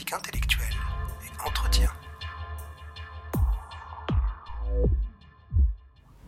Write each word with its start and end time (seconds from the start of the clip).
intellectuelle 0.00 0.74
et 1.22 1.46
entretien. 1.46 1.90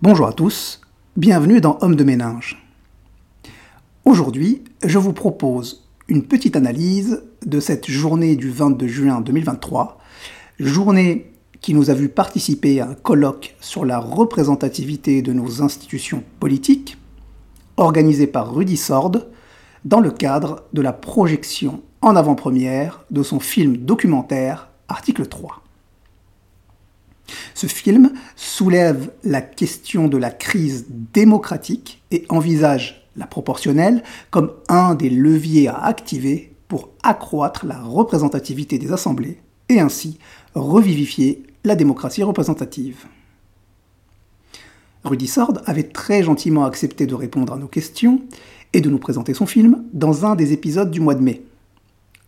Bonjour 0.02 0.26
à 0.26 0.32
tous, 0.34 0.82
bienvenue 1.16 1.62
dans 1.62 1.78
Homme 1.80 1.96
de 1.96 2.04
ménage. 2.04 2.62
Aujourd'hui, 4.04 4.64
je 4.84 4.98
vous 4.98 5.14
propose 5.14 5.88
une 6.08 6.24
petite 6.24 6.56
analyse 6.56 7.22
de 7.46 7.58
cette 7.58 7.90
journée 7.90 8.36
du 8.36 8.50
22 8.50 8.86
juin 8.86 9.20
2023, 9.22 9.98
journée 10.60 11.32
qui 11.62 11.72
nous 11.72 11.88
a 11.88 11.94
vu 11.94 12.10
participer 12.10 12.80
à 12.80 12.90
un 12.90 12.94
colloque 12.94 13.56
sur 13.60 13.86
la 13.86 13.98
représentativité 13.98 15.22
de 15.22 15.32
nos 15.32 15.62
institutions 15.62 16.22
politiques, 16.38 16.98
organisé 17.78 18.26
par 18.26 18.54
Rudy 18.54 18.76
Sord, 18.76 19.12
dans 19.84 20.00
le 20.00 20.10
cadre 20.10 20.64
de 20.72 20.82
la 20.82 20.92
projection 20.92 21.82
en 22.00 22.16
avant-première 22.16 23.04
de 23.10 23.22
son 23.22 23.40
film 23.40 23.76
documentaire 23.76 24.68
Article 24.88 25.26
3. 25.26 25.62
Ce 27.54 27.66
film 27.66 28.12
soulève 28.36 29.10
la 29.22 29.40
question 29.40 30.08
de 30.08 30.18
la 30.18 30.30
crise 30.30 30.86
démocratique 30.88 32.02
et 32.10 32.26
envisage 32.28 33.08
la 33.16 33.26
proportionnelle 33.26 34.02
comme 34.30 34.52
un 34.68 34.94
des 34.94 35.10
leviers 35.10 35.68
à 35.68 35.84
activer 35.84 36.54
pour 36.68 36.90
accroître 37.02 37.64
la 37.64 37.80
représentativité 37.80 38.78
des 38.78 38.92
assemblées 38.92 39.38
et 39.68 39.80
ainsi 39.80 40.18
revivifier 40.54 41.44
la 41.64 41.76
démocratie 41.76 42.22
représentative. 42.22 43.06
Rudy 45.04 45.26
Sord 45.26 45.60
avait 45.66 45.84
très 45.84 46.22
gentiment 46.22 46.64
accepté 46.64 47.06
de 47.06 47.14
répondre 47.14 47.52
à 47.52 47.58
nos 47.58 47.68
questions 47.68 48.22
et 48.74 48.80
de 48.80 48.90
nous 48.90 48.98
présenter 48.98 49.32
son 49.32 49.46
film 49.46 49.84
dans 49.92 50.26
un 50.26 50.34
des 50.34 50.52
épisodes 50.52 50.90
du 50.90 51.00
mois 51.00 51.14
de 51.14 51.22
mai. 51.22 51.44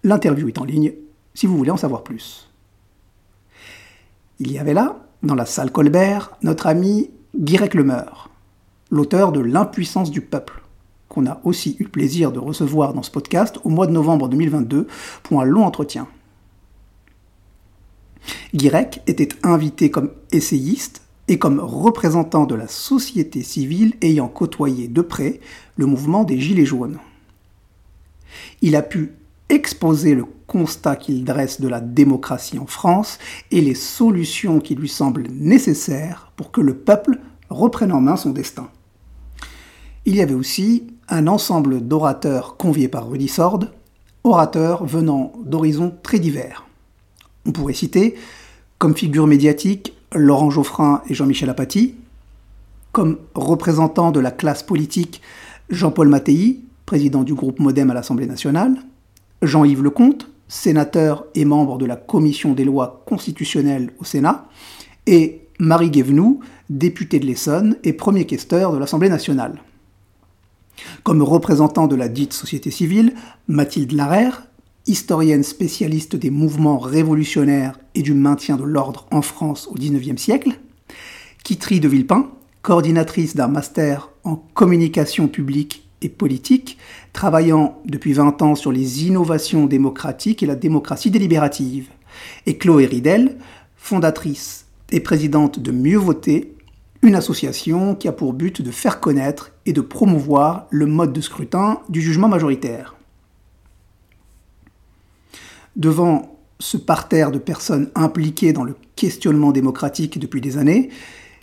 L'interview 0.04 0.48
est 0.48 0.58
en 0.58 0.64
ligne 0.64 0.92
si 1.34 1.46
vous 1.46 1.58
voulez 1.58 1.72
en 1.72 1.76
savoir 1.76 2.02
plus. 2.02 2.48
Il 4.38 4.50
y 4.52 4.58
avait 4.58 4.72
là, 4.72 5.04
dans 5.22 5.34
la 5.34 5.44
salle 5.44 5.72
Colbert, 5.72 6.36
notre 6.42 6.68
ami 6.68 7.10
Guirec 7.36 7.74
Lemeur, 7.74 8.30
l'auteur 8.90 9.32
de 9.32 9.40
L'impuissance 9.40 10.10
du 10.10 10.20
peuple, 10.20 10.62
qu'on 11.08 11.26
a 11.26 11.40
aussi 11.44 11.76
eu 11.80 11.84
plaisir 11.88 12.32
de 12.32 12.38
recevoir 12.38 12.94
dans 12.94 13.02
ce 13.02 13.10
podcast 13.10 13.58
au 13.64 13.68
mois 13.68 13.86
de 13.86 13.92
novembre 13.92 14.28
2022 14.28 14.86
pour 15.24 15.40
un 15.40 15.44
long 15.44 15.64
entretien. 15.64 16.06
Guirec 18.54 19.02
était 19.06 19.28
invité 19.42 19.90
comme 19.90 20.10
essayiste 20.30 21.02
et 21.28 21.38
comme 21.38 21.60
représentant 21.60 22.44
de 22.44 22.54
la 22.54 22.68
société 22.68 23.42
civile 23.42 23.94
ayant 24.00 24.28
côtoyé 24.28 24.88
de 24.88 25.02
près 25.02 25.40
le 25.76 25.86
mouvement 25.86 26.24
des 26.24 26.38
Gilets 26.38 26.64
jaunes. 26.64 26.98
Il 28.62 28.76
a 28.76 28.82
pu 28.82 29.12
exposer 29.48 30.14
le 30.14 30.24
constat 30.46 30.96
qu'il 30.96 31.24
dresse 31.24 31.60
de 31.60 31.68
la 31.68 31.80
démocratie 31.80 32.58
en 32.58 32.66
France 32.66 33.18
et 33.50 33.60
les 33.60 33.74
solutions 33.74 34.60
qui 34.60 34.74
lui 34.74 34.88
semblent 34.88 35.28
nécessaires 35.30 36.32
pour 36.36 36.50
que 36.50 36.60
le 36.60 36.74
peuple 36.74 37.20
reprenne 37.50 37.92
en 37.92 38.00
main 38.00 38.16
son 38.16 38.30
destin. 38.30 38.68
Il 40.04 40.14
y 40.14 40.22
avait 40.22 40.34
aussi 40.34 40.84
un 41.08 41.26
ensemble 41.26 41.86
d'orateurs 41.86 42.56
conviés 42.56 42.88
par 42.88 43.08
Rudy 43.08 43.28
Sord, 43.28 43.64
orateurs 44.24 44.84
venant 44.84 45.32
d'horizons 45.44 45.94
très 46.02 46.18
divers. 46.18 46.66
On 47.44 47.52
pourrait 47.52 47.74
citer 47.74 48.16
comme 48.78 48.96
figure 48.96 49.26
médiatique 49.26 49.95
Laurent 50.14 50.50
Geoffrin 50.50 51.02
et 51.08 51.14
Jean-Michel 51.14 51.50
Apathy, 51.50 51.94
comme 52.92 53.18
représentants 53.34 54.12
de 54.12 54.20
la 54.20 54.30
classe 54.30 54.62
politique 54.62 55.20
Jean-Paul 55.68 56.08
Mattei, 56.08 56.60
président 56.86 57.24
du 57.24 57.34
groupe 57.34 57.58
Modem 57.58 57.90
à 57.90 57.94
l'Assemblée 57.94 58.26
nationale, 58.26 58.76
Jean-Yves 59.42 59.82
Lecomte, 59.82 60.30
sénateur 60.48 61.26
et 61.34 61.44
membre 61.44 61.78
de 61.78 61.86
la 61.86 61.96
commission 61.96 62.52
des 62.54 62.64
lois 62.64 63.02
constitutionnelles 63.06 63.90
au 63.98 64.04
Sénat, 64.04 64.46
et 65.06 65.42
Marie 65.58 65.90
Guévenoux, 65.90 66.40
députée 66.70 67.18
de 67.18 67.26
l'Essonne 67.26 67.76
et 67.84 67.92
premier 67.92 68.26
questeur 68.26 68.72
de 68.72 68.78
l'Assemblée 68.78 69.08
nationale. 69.08 69.60
Comme 71.02 71.22
représentant 71.22 71.86
de 71.86 71.96
la 71.96 72.08
dite 72.08 72.32
société 72.32 72.70
civile, 72.70 73.14
Mathilde 73.48 73.92
Larère, 73.92 74.46
historienne 74.86 75.42
spécialiste 75.42 76.16
des 76.16 76.30
mouvements 76.30 76.78
révolutionnaires 76.78 77.78
et 77.94 78.02
du 78.02 78.14
maintien 78.14 78.56
de 78.56 78.64
l'ordre 78.64 79.06
en 79.10 79.22
France 79.22 79.68
au 79.70 79.74
XIXe 79.74 80.20
siècle, 80.20 80.60
Kitry 81.44 81.80
de 81.80 81.88
Villepin, 81.88 82.30
coordinatrice 82.62 83.36
d'un 83.36 83.48
master 83.48 84.10
en 84.24 84.36
communication 84.36 85.28
publique 85.28 85.88
et 86.02 86.08
politique, 86.08 86.78
travaillant 87.12 87.80
depuis 87.84 88.12
20 88.12 88.42
ans 88.42 88.54
sur 88.54 88.72
les 88.72 89.06
innovations 89.06 89.66
démocratiques 89.66 90.42
et 90.42 90.46
la 90.46 90.56
démocratie 90.56 91.10
délibérative, 91.10 91.88
et 92.46 92.58
Chloé 92.58 92.86
Ridel, 92.86 93.36
fondatrice 93.76 94.66
et 94.90 95.00
présidente 95.00 95.58
de 95.58 95.72
Mieux 95.72 95.98
Voter, 95.98 96.52
une 97.02 97.14
association 97.14 97.94
qui 97.94 98.08
a 98.08 98.12
pour 98.12 98.32
but 98.32 98.62
de 98.62 98.70
faire 98.70 99.00
connaître 99.00 99.52
et 99.64 99.72
de 99.72 99.80
promouvoir 99.80 100.66
le 100.70 100.86
mode 100.86 101.12
de 101.12 101.20
scrutin 101.20 101.80
du 101.88 102.00
jugement 102.00 102.28
majoritaire. 102.28 102.95
Devant 105.76 106.38
ce 106.58 106.78
parterre 106.78 107.30
de 107.30 107.38
personnes 107.38 107.90
impliquées 107.94 108.54
dans 108.54 108.64
le 108.64 108.74
questionnement 108.96 109.52
démocratique 109.52 110.18
depuis 110.18 110.40
des 110.40 110.56
années, 110.56 110.88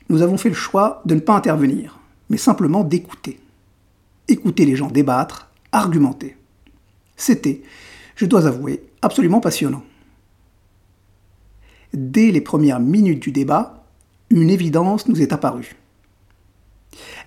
nous 0.10 0.24
avons 0.24 0.38
fait 0.38 0.50
le 0.50 0.56
choix 0.56 1.02
de 1.06 1.14
ne 1.14 1.20
pas 1.20 1.36
intervenir, 1.36 2.00
mais 2.30 2.38
simplement 2.38 2.84
d'écouter. 2.84 3.40
Écouter 4.28 4.66
les 4.66 4.76
gens 4.76 4.90
débattre, 4.90 5.52
argumenter. 5.72 6.36
C'était, 7.16 7.62
je 8.16 8.26
dois 8.26 8.48
avouer, 8.48 8.84
absolument 9.04 9.40
passionnant. 9.40 9.84
Dès 11.94 12.32
les 12.32 12.42
premières 12.42 12.80
minutes 12.80 13.22
du 13.22 13.32
débat, 13.32 13.86
une 14.32 14.50
évidence 14.50 15.08
nous 15.08 15.22
est 15.22 15.32
apparue. 15.32 15.76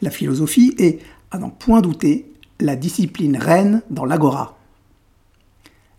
La 0.02 0.10
philosophie 0.10 0.74
est, 0.78 0.98
à 1.30 1.38
n'en 1.38 1.50
point 1.50 1.80
douter, 1.80 2.32
la 2.58 2.74
discipline 2.74 3.36
reine 3.36 3.82
dans 3.90 4.04
l'agora. 4.04 4.55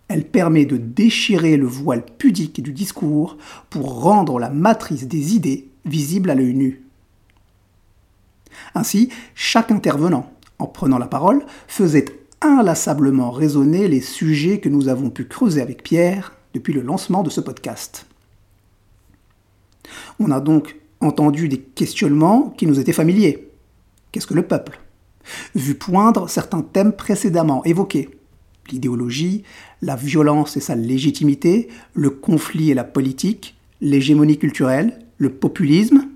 Elle 0.07 0.25
permet 0.25 0.65
de 0.65 0.77
déchirer 0.77 1.57
le 1.57 1.65
voile 1.65 2.05
pudique 2.17 2.61
du 2.61 2.71
discours 2.71 3.37
pour 3.69 4.01
rendre 4.01 4.39
la 4.39 4.49
matrice 4.49 5.07
des 5.07 5.35
idées 5.35 5.67
visible 5.85 6.29
à 6.29 6.35
l'œil 6.35 6.53
nu. 6.53 6.83
Ainsi, 8.75 9.09
chaque 9.35 9.71
intervenant, 9.71 10.31
en 10.59 10.67
prenant 10.67 10.97
la 10.97 11.07
parole, 11.07 11.45
faisait 11.67 12.05
inlassablement 12.41 13.31
résonner 13.31 13.87
les 13.87 14.01
sujets 14.01 14.59
que 14.59 14.69
nous 14.69 14.87
avons 14.87 15.09
pu 15.09 15.25
creuser 15.25 15.61
avec 15.61 15.83
Pierre 15.83 16.33
depuis 16.53 16.73
le 16.73 16.81
lancement 16.81 17.23
de 17.23 17.29
ce 17.29 17.41
podcast. 17.41 18.05
On 20.19 20.31
a 20.31 20.39
donc 20.39 20.77
entendu 20.99 21.49
des 21.49 21.59
questionnements 21.59 22.49
qui 22.57 22.65
nous 22.65 22.79
étaient 22.79 22.93
familiers. 22.93 23.49
Qu'est-ce 24.11 24.27
que 24.27 24.33
le 24.33 24.47
peuple? 24.47 24.79
Vu 25.55 25.75
poindre 25.75 26.29
certains 26.29 26.61
thèmes 26.61 26.93
précédemment 26.93 27.63
évoqués, 27.65 28.09
l'idéologie, 28.71 29.43
la 29.81 29.95
violence 29.95 30.57
et 30.57 30.61
sa 30.61 30.75
légitimité, 30.75 31.69
le 31.93 32.09
conflit 32.09 32.71
et 32.71 32.73
la 32.73 32.83
politique, 32.83 33.55
l'hégémonie 33.81 34.37
culturelle, 34.37 34.99
le 35.17 35.29
populisme, 35.29 36.07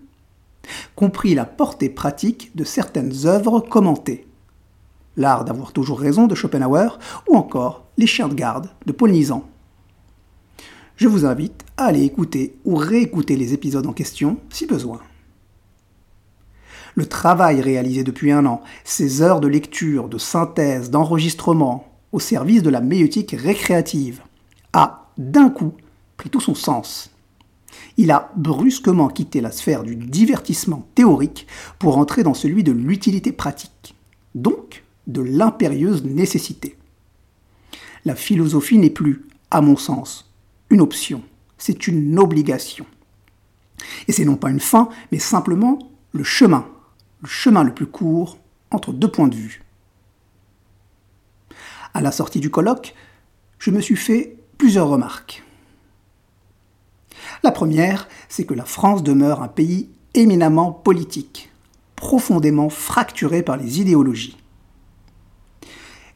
compris 0.95 1.33
la 1.33 1.45
portée 1.45 1.89
pratique 1.89 2.51
de 2.55 2.63
certaines 2.63 3.25
œuvres 3.25 3.59
commentées. 3.59 4.27
L'art 5.17 5.43
d'avoir 5.43 5.73
toujours 5.73 5.99
raison 5.99 6.27
de 6.27 6.35
Schopenhauer 6.35 6.97
ou 7.27 7.35
encore 7.35 7.85
Les 7.97 8.07
chiens 8.07 8.29
de 8.29 8.33
garde 8.33 8.69
de 8.85 8.91
Paul 8.91 9.11
Nizan. 9.11 9.47
Je 10.95 11.07
vous 11.07 11.25
invite 11.25 11.65
à 11.77 11.85
aller 11.85 12.03
écouter 12.03 12.55
ou 12.63 12.75
réécouter 12.75 13.35
les 13.35 13.53
épisodes 13.53 13.87
en 13.87 13.93
question 13.93 14.37
si 14.49 14.65
besoin. 14.65 15.01
Le 16.95 17.05
travail 17.05 17.61
réalisé 17.61 18.03
depuis 18.03 18.31
un 18.31 18.45
an, 18.45 18.61
ces 18.83 19.21
heures 19.21 19.39
de 19.39 19.47
lecture, 19.47 20.09
de 20.09 20.17
synthèse, 20.17 20.89
d'enregistrement, 20.89 21.90
au 22.11 22.19
service 22.19 22.63
de 22.63 22.69
la 22.69 22.81
méotique 22.81 23.35
récréative, 23.37 24.21
a, 24.73 25.09
d'un 25.17 25.49
coup, 25.49 25.73
pris 26.17 26.29
tout 26.29 26.41
son 26.41 26.55
sens. 26.55 27.11
Il 27.97 28.11
a 28.11 28.31
brusquement 28.35 29.07
quitté 29.07 29.41
la 29.41 29.51
sphère 29.51 29.83
du 29.83 29.95
divertissement 29.95 30.87
théorique 30.95 31.47
pour 31.79 31.97
entrer 31.97 32.23
dans 32.23 32.33
celui 32.33 32.63
de 32.63 32.71
l'utilité 32.71 33.31
pratique, 33.31 33.95
donc 34.35 34.83
de 35.07 35.21
l'impérieuse 35.21 36.03
nécessité. 36.03 36.77
La 38.05 38.15
philosophie 38.15 38.77
n'est 38.77 38.89
plus, 38.89 39.25
à 39.51 39.61
mon 39.61 39.77
sens, 39.77 40.31
une 40.69 40.81
option, 40.81 41.21
c'est 41.57 41.87
une 41.87 42.17
obligation. 42.19 42.85
Et 44.07 44.11
c'est 44.11 44.25
non 44.25 44.35
pas 44.35 44.49
une 44.49 44.59
fin, 44.59 44.89
mais 45.11 45.19
simplement 45.19 45.79
le 46.11 46.23
chemin, 46.23 46.67
le 47.21 47.27
chemin 47.27 47.63
le 47.63 47.73
plus 47.73 47.85
court 47.85 48.37
entre 48.71 48.93
deux 48.93 49.11
points 49.11 49.27
de 49.27 49.35
vue. 49.35 49.63
À 51.93 52.01
la 52.01 52.11
sortie 52.11 52.39
du 52.39 52.49
colloque, 52.49 52.95
je 53.59 53.71
me 53.71 53.81
suis 53.81 53.95
fait 53.95 54.37
plusieurs 54.57 54.87
remarques. 54.87 55.43
La 57.43 57.51
première, 57.51 58.07
c'est 58.29 58.45
que 58.45 58.53
la 58.53 58.65
France 58.65 59.03
demeure 59.03 59.41
un 59.41 59.47
pays 59.47 59.89
éminemment 60.13 60.71
politique, 60.71 61.51
profondément 61.95 62.69
fracturé 62.69 63.43
par 63.43 63.57
les 63.57 63.81
idéologies. 63.81 64.37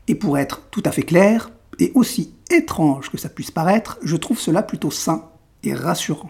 Et 0.07 0.15
pour 0.15 0.37
être 0.37 0.61
tout 0.71 0.83
à 0.85 0.91
fait 0.91 1.03
clair, 1.03 1.49
Et 1.77 1.91
aussi 1.93 2.33
étrange 2.51 3.09
que 3.09 3.17
ça 3.17 3.27
puisse 3.27 3.51
paraître, 3.51 3.97
je 4.01 4.15
trouve 4.15 4.39
cela 4.39 4.63
plutôt 4.63 4.91
sain 4.91 5.29
et 5.63 5.73
rassurant. 5.73 6.29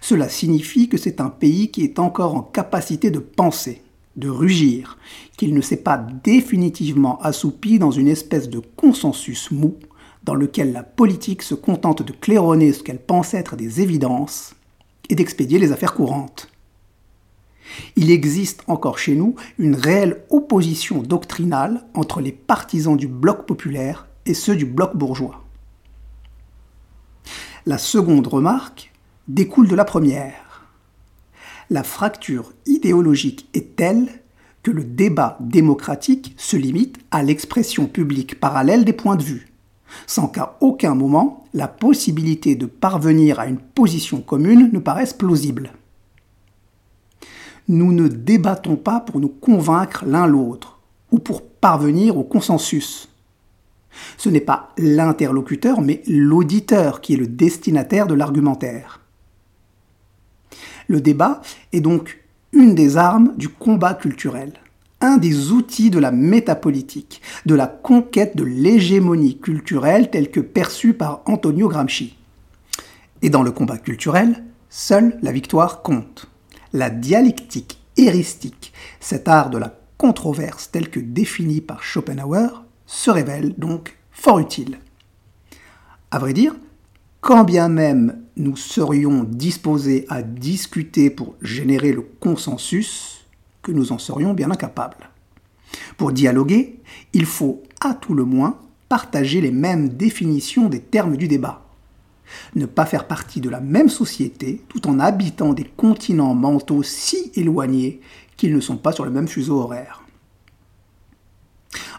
Cela 0.00 0.28
signifie 0.28 0.88
que 0.88 0.96
c'est 0.96 1.20
un 1.20 1.30
pays 1.30 1.70
qui 1.70 1.84
est 1.84 1.98
encore 1.98 2.34
en 2.34 2.42
capacité 2.42 3.10
de 3.10 3.18
penser, 3.18 3.82
de 4.16 4.28
rugir, 4.28 4.98
qu'il 5.36 5.54
ne 5.54 5.60
s'est 5.60 5.76
pas 5.76 5.98
définitivement 6.24 7.20
assoupi 7.20 7.78
dans 7.78 7.90
une 7.90 8.08
espèce 8.08 8.48
de 8.48 8.60
consensus 8.76 9.50
mou 9.50 9.76
dans 10.24 10.34
lequel 10.34 10.72
la 10.72 10.82
politique 10.82 11.42
se 11.42 11.54
contente 11.54 12.02
de 12.02 12.12
claironner 12.12 12.72
ce 12.72 12.82
qu'elle 12.82 12.98
pense 12.98 13.34
être 13.34 13.56
des 13.56 13.80
évidences 13.80 14.54
et 15.08 15.14
d'expédier 15.14 15.58
les 15.58 15.72
affaires 15.72 15.94
courantes. 15.94 16.50
Il 17.94 18.10
existe 18.10 18.62
encore 18.66 18.98
chez 18.98 19.14
nous 19.14 19.34
une 19.58 19.74
réelle 19.74 20.24
opposition 20.30 21.02
doctrinale 21.02 21.84
entre 21.94 22.20
les 22.20 22.32
partisans 22.32 22.96
du 22.96 23.06
bloc 23.06 23.46
populaire 23.46 24.08
et 24.24 24.34
ceux 24.34 24.56
du 24.56 24.66
bloc 24.66 24.96
bourgeois. 24.96 25.42
La 27.64 27.78
seconde 27.78 28.26
remarque 28.26 28.92
découle 29.28 29.68
de 29.68 29.74
la 29.74 29.84
première. 29.84 30.45
La 31.68 31.82
fracture 31.82 32.52
idéologique 32.66 33.48
est 33.52 33.74
telle 33.74 34.08
que 34.62 34.70
le 34.70 34.84
débat 34.84 35.36
démocratique 35.40 36.34
se 36.36 36.56
limite 36.56 36.98
à 37.10 37.22
l'expression 37.22 37.86
publique 37.86 38.38
parallèle 38.38 38.84
des 38.84 38.92
points 38.92 39.16
de 39.16 39.22
vue, 39.22 39.48
sans 40.06 40.28
qu'à 40.28 40.56
aucun 40.60 40.94
moment 40.94 41.44
la 41.54 41.66
possibilité 41.66 42.54
de 42.54 42.66
parvenir 42.66 43.40
à 43.40 43.46
une 43.46 43.58
position 43.58 44.20
commune 44.20 44.70
ne 44.72 44.78
paraisse 44.78 45.12
plausible. 45.12 45.72
Nous 47.68 47.92
ne 47.92 48.06
débattons 48.06 48.76
pas 48.76 49.00
pour 49.00 49.18
nous 49.18 49.28
convaincre 49.28 50.04
l'un 50.06 50.26
l'autre, 50.26 50.78
ou 51.10 51.18
pour 51.18 51.42
parvenir 51.42 52.16
au 52.16 52.22
consensus. 52.22 53.08
Ce 54.18 54.28
n'est 54.28 54.40
pas 54.40 54.72
l'interlocuteur, 54.78 55.80
mais 55.80 56.02
l'auditeur 56.06 57.00
qui 57.00 57.14
est 57.14 57.18
le 57.18 57.26
destinataire 57.26 58.06
de 58.06 58.14
l'argumentaire. 58.14 59.00
Le 60.88 61.00
débat 61.00 61.40
est 61.72 61.80
donc 61.80 62.22
une 62.52 62.74
des 62.74 62.96
armes 62.96 63.34
du 63.36 63.48
combat 63.48 63.94
culturel, 63.94 64.52
un 65.00 65.18
des 65.18 65.50
outils 65.50 65.90
de 65.90 65.98
la 65.98 66.10
métapolitique, 66.10 67.20
de 67.44 67.54
la 67.54 67.66
conquête 67.66 68.36
de 68.36 68.44
l'hégémonie 68.44 69.38
culturelle 69.38 70.10
telle 70.10 70.30
que 70.30 70.40
perçue 70.40 70.94
par 70.94 71.22
Antonio 71.26 71.68
Gramsci. 71.68 72.16
Et 73.22 73.30
dans 73.30 73.42
le 73.42 73.50
combat 73.50 73.78
culturel, 73.78 74.44
seule 74.70 75.18
la 75.22 75.32
victoire 75.32 75.82
compte. 75.82 76.26
La 76.72 76.90
dialectique 76.90 77.78
héristique, 77.96 78.72
cet 79.00 79.28
art 79.28 79.50
de 79.50 79.58
la 79.58 79.78
controverse 79.96 80.70
tel 80.70 80.90
que 80.90 81.00
défini 81.00 81.60
par 81.60 81.82
Schopenhauer, 81.82 82.62
se 82.86 83.10
révèle 83.10 83.54
donc 83.56 83.96
fort 84.12 84.38
utile. 84.38 84.78
À 86.10 86.18
vrai 86.18 86.32
dire, 86.32 86.54
quand 87.26 87.42
bien 87.42 87.68
même 87.68 88.22
nous 88.36 88.54
serions 88.54 89.24
disposés 89.24 90.06
à 90.08 90.22
discuter 90.22 91.10
pour 91.10 91.34
générer 91.42 91.90
le 91.90 92.02
consensus, 92.20 93.26
que 93.62 93.72
nous 93.72 93.90
en 93.90 93.98
serions 93.98 94.32
bien 94.32 94.52
incapables. 94.52 95.10
Pour 95.96 96.12
dialoguer, 96.12 96.78
il 97.12 97.26
faut 97.26 97.64
à 97.80 97.94
tout 97.94 98.14
le 98.14 98.24
moins 98.24 98.60
partager 98.88 99.40
les 99.40 99.50
mêmes 99.50 99.88
définitions 99.88 100.68
des 100.68 100.78
termes 100.78 101.16
du 101.16 101.26
débat. 101.26 101.66
Ne 102.54 102.64
pas 102.66 102.86
faire 102.86 103.08
partie 103.08 103.40
de 103.40 103.50
la 103.50 103.60
même 103.60 103.88
société 103.88 104.62
tout 104.68 104.86
en 104.86 105.00
habitant 105.00 105.52
des 105.52 105.64
continents 105.64 106.36
mentaux 106.36 106.84
si 106.84 107.32
éloignés 107.34 108.00
qu'ils 108.36 108.54
ne 108.54 108.60
sont 108.60 108.76
pas 108.76 108.92
sur 108.92 109.04
le 109.04 109.10
même 109.10 109.26
fuseau 109.26 109.58
horaire. 109.58 110.05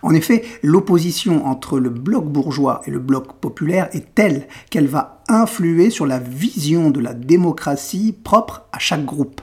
En 0.02 0.14
effet, 0.14 0.44
l'opposition 0.64 1.46
entre 1.46 1.80
le 1.80 1.90
bloc 1.90 2.26
bourgeois 2.26 2.82
et 2.86 2.92
le 2.92 3.00
bloc 3.00 3.34
populaire 3.40 3.90
est 3.94 4.14
telle 4.16 4.48
qu'elle 4.70 4.88
va 4.88 5.24
influer 5.28 5.90
sur 5.90 6.06
la 6.06 6.20
vision 6.20 6.90
de 6.90 7.00
la 7.00 7.14
démocratie 7.14 8.16
propre 8.24 8.68
à 8.72 8.80
chaque 8.80 9.06
groupe. 9.06 9.42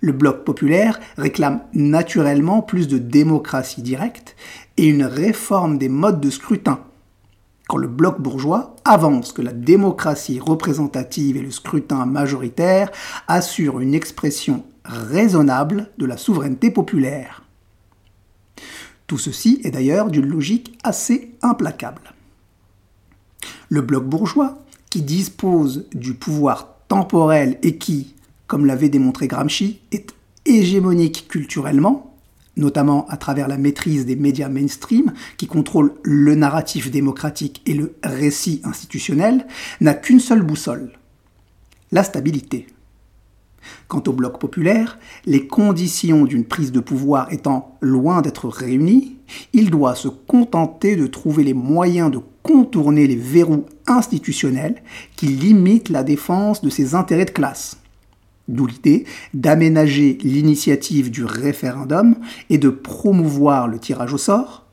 Le 0.00 0.12
bloc 0.12 0.44
populaire 0.44 0.98
réclame 1.18 1.60
naturellement 1.74 2.62
plus 2.62 2.88
de 2.88 2.98
démocratie 2.98 3.82
directe 3.82 4.34
et 4.78 4.86
une 4.86 5.04
réforme 5.04 5.76
des 5.76 5.90
modes 5.90 6.20
de 6.20 6.30
scrutin, 6.30 6.80
quand 7.68 7.76
le 7.76 7.86
bloc 7.86 8.20
bourgeois 8.20 8.74
avance 8.84 9.32
que 9.32 9.42
la 9.42 9.52
démocratie 9.52 10.40
représentative 10.40 11.36
et 11.36 11.42
le 11.42 11.50
scrutin 11.50 12.06
majoritaire 12.06 12.90
assurent 13.28 13.80
une 13.80 13.94
expression 13.94 14.64
raisonnable 14.84 15.90
de 15.98 16.06
la 16.06 16.16
souveraineté 16.16 16.70
populaire. 16.70 17.42
Tout 19.10 19.18
ceci 19.18 19.60
est 19.64 19.72
d'ailleurs 19.72 20.08
d'une 20.08 20.28
logique 20.28 20.78
assez 20.84 21.32
implacable. 21.42 22.14
Le 23.68 23.80
bloc 23.80 24.04
bourgeois, 24.04 24.64
qui 24.88 25.02
dispose 25.02 25.88
du 25.92 26.14
pouvoir 26.14 26.76
temporel 26.86 27.58
et 27.64 27.76
qui, 27.76 28.14
comme 28.46 28.66
l'avait 28.66 28.88
démontré 28.88 29.26
Gramsci, 29.26 29.80
est 29.90 30.14
hégémonique 30.46 31.26
culturellement, 31.26 32.14
notamment 32.56 33.04
à 33.08 33.16
travers 33.16 33.48
la 33.48 33.58
maîtrise 33.58 34.06
des 34.06 34.14
médias 34.14 34.48
mainstream 34.48 35.12
qui 35.38 35.48
contrôlent 35.48 35.94
le 36.04 36.36
narratif 36.36 36.88
démocratique 36.92 37.62
et 37.66 37.74
le 37.74 37.96
récit 38.04 38.62
institutionnel, 38.62 39.44
n'a 39.80 39.94
qu'une 39.94 40.20
seule 40.20 40.42
boussole, 40.42 40.92
la 41.90 42.04
stabilité. 42.04 42.68
Quant 43.88 44.02
au 44.06 44.12
bloc 44.12 44.38
populaire, 44.38 44.98
les 45.26 45.46
conditions 45.46 46.24
d'une 46.24 46.44
prise 46.44 46.72
de 46.72 46.80
pouvoir 46.80 47.32
étant 47.32 47.76
loin 47.80 48.22
d'être 48.22 48.48
réunies, 48.48 49.16
il 49.52 49.70
doit 49.70 49.94
se 49.94 50.08
contenter 50.08 50.96
de 50.96 51.06
trouver 51.06 51.44
les 51.44 51.54
moyens 51.54 52.10
de 52.10 52.20
contourner 52.42 53.06
les 53.06 53.16
verrous 53.16 53.66
institutionnels 53.86 54.82
qui 55.16 55.26
limitent 55.26 55.88
la 55.88 56.02
défense 56.02 56.62
de 56.62 56.70
ses 56.70 56.94
intérêts 56.94 57.26
de 57.26 57.30
classe. 57.30 57.76
D'où 58.48 58.66
l'idée 58.66 59.04
d'aménager 59.32 60.18
l'initiative 60.22 61.10
du 61.10 61.24
référendum 61.24 62.16
et 62.48 62.58
de 62.58 62.68
promouvoir 62.68 63.68
le 63.68 63.78
tirage 63.78 64.12
au 64.12 64.18
sort 64.18 64.66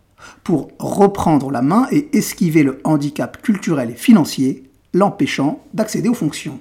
pour 0.43 0.69
reprendre 0.79 1.51
la 1.51 1.61
main 1.61 1.87
et 1.91 2.09
esquiver 2.17 2.63
le 2.63 2.79
handicap 2.83 3.41
culturel 3.41 3.91
et 3.91 3.95
financier 3.95 4.63
l'empêchant 4.93 5.61
d'accéder 5.73 6.09
aux 6.09 6.15
fonctions. 6.15 6.59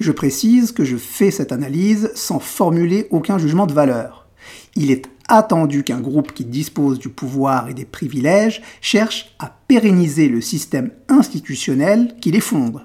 Je 0.00 0.12
précise 0.12 0.70
que 0.70 0.84
je 0.84 0.96
fais 0.96 1.30
cette 1.30 1.50
analyse 1.50 2.12
sans 2.14 2.38
formuler 2.38 3.08
aucun 3.10 3.38
jugement 3.38 3.66
de 3.66 3.72
valeur. 3.72 4.28
Il 4.76 4.90
est 4.92 5.06
attendu 5.28 5.82
qu'un 5.82 6.00
groupe 6.00 6.32
qui 6.32 6.44
dispose 6.44 6.98
du 6.98 7.08
pouvoir 7.08 7.68
et 7.68 7.74
des 7.74 7.84
privilèges 7.84 8.62
cherche 8.80 9.34
à 9.38 9.54
pérenniser 9.66 10.28
le 10.28 10.40
système 10.40 10.92
institutionnel 11.08 12.14
qui 12.20 12.30
les 12.30 12.40
fonde, 12.40 12.82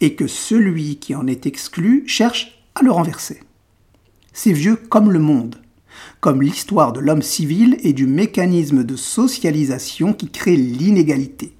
et 0.00 0.14
que 0.14 0.26
celui 0.26 0.96
qui 0.96 1.14
en 1.14 1.26
est 1.26 1.46
exclu 1.46 2.04
cherche 2.06 2.62
à 2.74 2.82
le 2.82 2.92
renverser. 2.92 3.40
C'est 4.34 4.52
vieux 4.52 4.76
comme 4.76 5.10
le 5.10 5.18
monde, 5.18 5.56
comme 6.20 6.42
l'histoire 6.42 6.92
de 6.92 7.00
l'homme 7.00 7.22
civil 7.22 7.78
et 7.82 7.94
du 7.94 8.06
mécanisme 8.06 8.84
de 8.84 8.96
socialisation 8.96 10.12
qui 10.12 10.28
crée 10.28 10.56
l'inégalité 10.56 11.54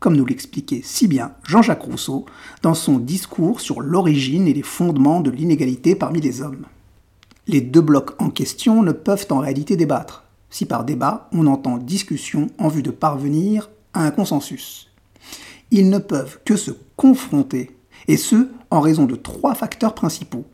comme 0.00 0.16
nous 0.16 0.26
l'expliquait 0.26 0.80
si 0.82 1.06
bien 1.06 1.32
Jean-Jacques 1.46 1.82
Rousseau 1.82 2.24
dans 2.62 2.74
son 2.74 2.98
discours 2.98 3.60
sur 3.60 3.80
l'origine 3.82 4.48
et 4.48 4.54
les 4.54 4.62
fondements 4.62 5.20
de 5.20 5.30
l'inégalité 5.30 5.94
parmi 5.94 6.20
les 6.20 6.42
hommes. 6.42 6.66
Les 7.46 7.60
deux 7.60 7.82
blocs 7.82 8.20
en 8.20 8.30
question 8.30 8.82
ne 8.82 8.92
peuvent 8.92 9.26
en 9.30 9.38
réalité 9.38 9.76
débattre, 9.76 10.24
si 10.48 10.66
par 10.66 10.84
débat 10.84 11.28
on 11.32 11.46
entend 11.46 11.76
discussion 11.76 12.48
en 12.58 12.68
vue 12.68 12.82
de 12.82 12.90
parvenir 12.90 13.70
à 13.92 14.04
un 14.04 14.10
consensus. 14.10 14.90
Ils 15.70 15.90
ne 15.90 15.98
peuvent 15.98 16.40
que 16.44 16.56
se 16.56 16.72
confronter, 16.96 17.76
et 18.08 18.16
ce, 18.16 18.48
en 18.70 18.80
raison 18.80 19.04
de 19.04 19.16
trois 19.16 19.54
facteurs 19.54 19.94
principaux. 19.94 20.44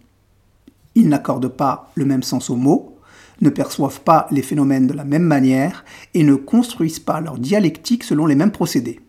Ils 0.95 1.09
n'accordent 1.09 1.49
pas 1.49 1.91
le 1.95 2.05
même 2.05 2.23
sens 2.23 2.51
aux 2.51 2.57
mots, 2.57 2.99
ne 3.41 3.51
perçoivent 3.51 4.01
pas 4.01 4.27
les 4.31 4.43
phénomènes 4.43 4.87
de 4.87 4.95
la 4.95 5.05
même 5.05 5.23
manière 5.23 5.85
et 6.15 6.23
ne 6.23 6.35
construisent 6.35 6.99
pas 6.99 7.21
leur 7.21 7.39
dialectique 7.39 8.05
selon 8.05 8.27
les 8.27 8.35
mêmes 8.35 8.53
procédés. 8.53 9.01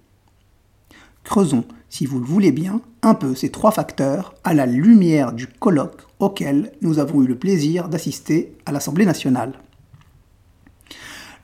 Creusons, 1.27 1.65
si 1.89 2.05
vous 2.05 2.19
le 2.19 2.25
voulez 2.25 2.53
bien, 2.53 2.79
un 3.01 3.13
peu 3.13 3.35
ces 3.35 3.51
trois 3.51 3.71
facteurs 3.71 4.33
à 4.45 4.53
la 4.53 4.65
lumière 4.65 5.33
du 5.33 5.45
colloque 5.45 6.03
auquel 6.19 6.71
nous 6.81 6.99
avons 6.99 7.21
eu 7.21 7.27
le 7.27 7.37
plaisir 7.37 7.89
d'assister 7.89 8.55
à 8.65 8.71
l'Assemblée 8.71 9.05
nationale. 9.05 9.59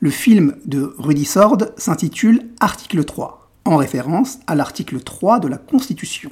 Le 0.00 0.08
film 0.08 0.56
de 0.64 0.94
Rudy 0.96 1.26
Sord 1.26 1.58
s'intitule 1.76 2.48
Article 2.60 3.04
3, 3.04 3.50
en 3.66 3.76
référence 3.76 4.38
à 4.46 4.54
l'article 4.54 5.00
3 5.00 5.38
de 5.38 5.48
la 5.48 5.58
Constitution. 5.58 6.30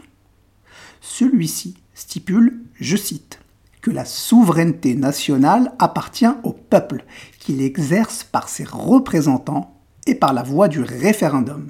Celui-ci 1.03 1.77
stipule, 1.93 2.59
je 2.81 2.97
cite, 2.97 3.39
que 3.83 3.91
la 3.91 4.07
souveraineté 4.07 4.95
nationale 4.95 5.75
appartient 5.79 6.33
au 6.43 6.55
peuple, 6.55 7.05
qu'il 7.39 7.61
exerce 7.61 8.25
par 8.25 8.49
ses 8.49 8.65
représentants 8.65 9.79
et 10.07 10.15
par 10.15 10.33
la 10.33 10.43
voie 10.43 10.69
du 10.69 10.81
référendum. 10.81 11.69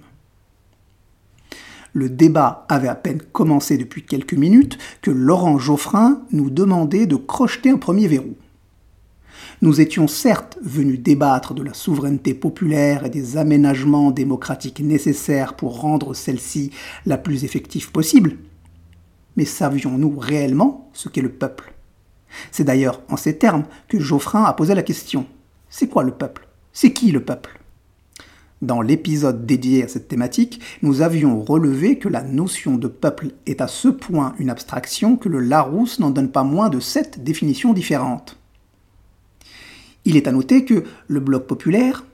Le 1.94 2.08
débat 2.08 2.64
avait 2.68 2.88
à 2.88 2.94
peine 2.94 3.20
commencé 3.20 3.76
depuis 3.76 4.04
quelques 4.04 4.34
minutes 4.34 4.78
que 5.02 5.10
Laurent 5.10 5.58
Geoffrin 5.58 6.22
nous 6.32 6.48
demandait 6.48 7.06
de 7.06 7.16
crocheter 7.16 7.70
un 7.70 7.76
premier 7.76 8.08
verrou. 8.08 8.34
nous 9.60 9.80
étions 9.80 10.08
certes 10.08 10.58
venus 10.62 11.00
débattre 11.00 11.54
de 11.54 11.62
la 11.62 11.72
souveraineté 11.72 12.34
populaire 12.34 13.04
et 13.04 13.10
des 13.10 13.36
aménagements 13.36 14.10
démocratiques 14.10 14.80
nécessaires 14.80 15.54
pour 15.54 15.80
rendre 15.80 16.14
celle-ci 16.14 16.72
la 17.06 17.16
plus 17.16 17.44
effective 17.44 17.92
possible, 17.92 18.36
mais 19.36 19.44
savions-nous 19.44 20.18
réellement 20.18 20.90
ce 20.92 21.08
qu'est 21.08 21.22
le 21.22 21.30
peuple? 21.30 21.72
C'est 22.50 22.64
d'ailleurs 22.64 23.00
en 23.08 23.16
ces 23.16 23.38
termes 23.38 23.64
que 23.88 24.00
Geoffrin 24.00 24.44
a 24.44 24.52
posé 24.52 24.74
la 24.74 24.82
question. 24.82 25.26
C'est 25.68 25.88
quoi 25.88 26.02
le 26.02 26.12
peuple? 26.12 26.48
C'est 26.72 26.92
qui 26.92 27.12
le 27.12 27.22
peuple? 27.22 27.61
Dans 28.62 28.80
l'épisode 28.80 29.44
dédié 29.44 29.84
à 29.84 29.88
cette 29.88 30.08
thématique, 30.08 30.60
nous 30.82 31.02
avions 31.02 31.42
relevé 31.42 31.98
que 31.98 32.08
la 32.08 32.22
notion 32.22 32.76
de 32.76 32.88
peuple 32.88 33.32
est 33.46 33.60
à 33.60 33.66
ce 33.66 33.88
point 33.88 34.34
une 34.38 34.50
abstraction 34.50 35.16
que 35.16 35.28
le 35.28 35.40
Larousse 35.40 35.98
n'en 35.98 36.10
donne 36.10 36.30
pas 36.30 36.44
moins 36.44 36.70
de 36.70 36.80
sept 36.80 37.22
définitions 37.22 37.72
différentes. 37.74 38.38
Il 40.04 40.16
est 40.16 40.28
à 40.28 40.32
noter 40.32 40.64
que 40.64 40.84
le 41.08 41.20
bloc 41.20 41.46
populaire, 41.46 42.04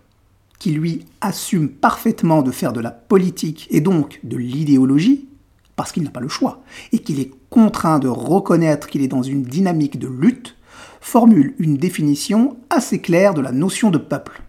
qui 0.58 0.72
lui 0.72 1.04
assume 1.20 1.68
parfaitement 1.68 2.42
de 2.42 2.50
faire 2.50 2.72
de 2.72 2.80
la 2.80 2.90
politique 2.90 3.68
et 3.70 3.80
donc 3.80 4.18
de 4.24 4.36
l'idéologie, 4.36 5.28
parce 5.76 5.92
qu'il 5.92 6.02
n'a 6.02 6.10
pas 6.10 6.20
le 6.20 6.28
choix, 6.28 6.62
et 6.92 6.98
qu'il 6.98 7.20
est 7.20 7.30
contraint 7.50 7.98
de 7.98 8.08
reconnaître 8.08 8.88
qu'il 8.88 9.02
est 9.02 9.08
dans 9.08 9.22
une 9.22 9.42
dynamique 9.42 9.98
de 9.98 10.08
lutte, 10.08 10.56
formule 11.00 11.54
une 11.58 11.76
définition 11.76 12.56
assez 12.70 13.00
claire 13.00 13.34
de 13.34 13.40
la 13.40 13.52
notion 13.52 13.90
de 13.90 13.98
peuple. 13.98 14.42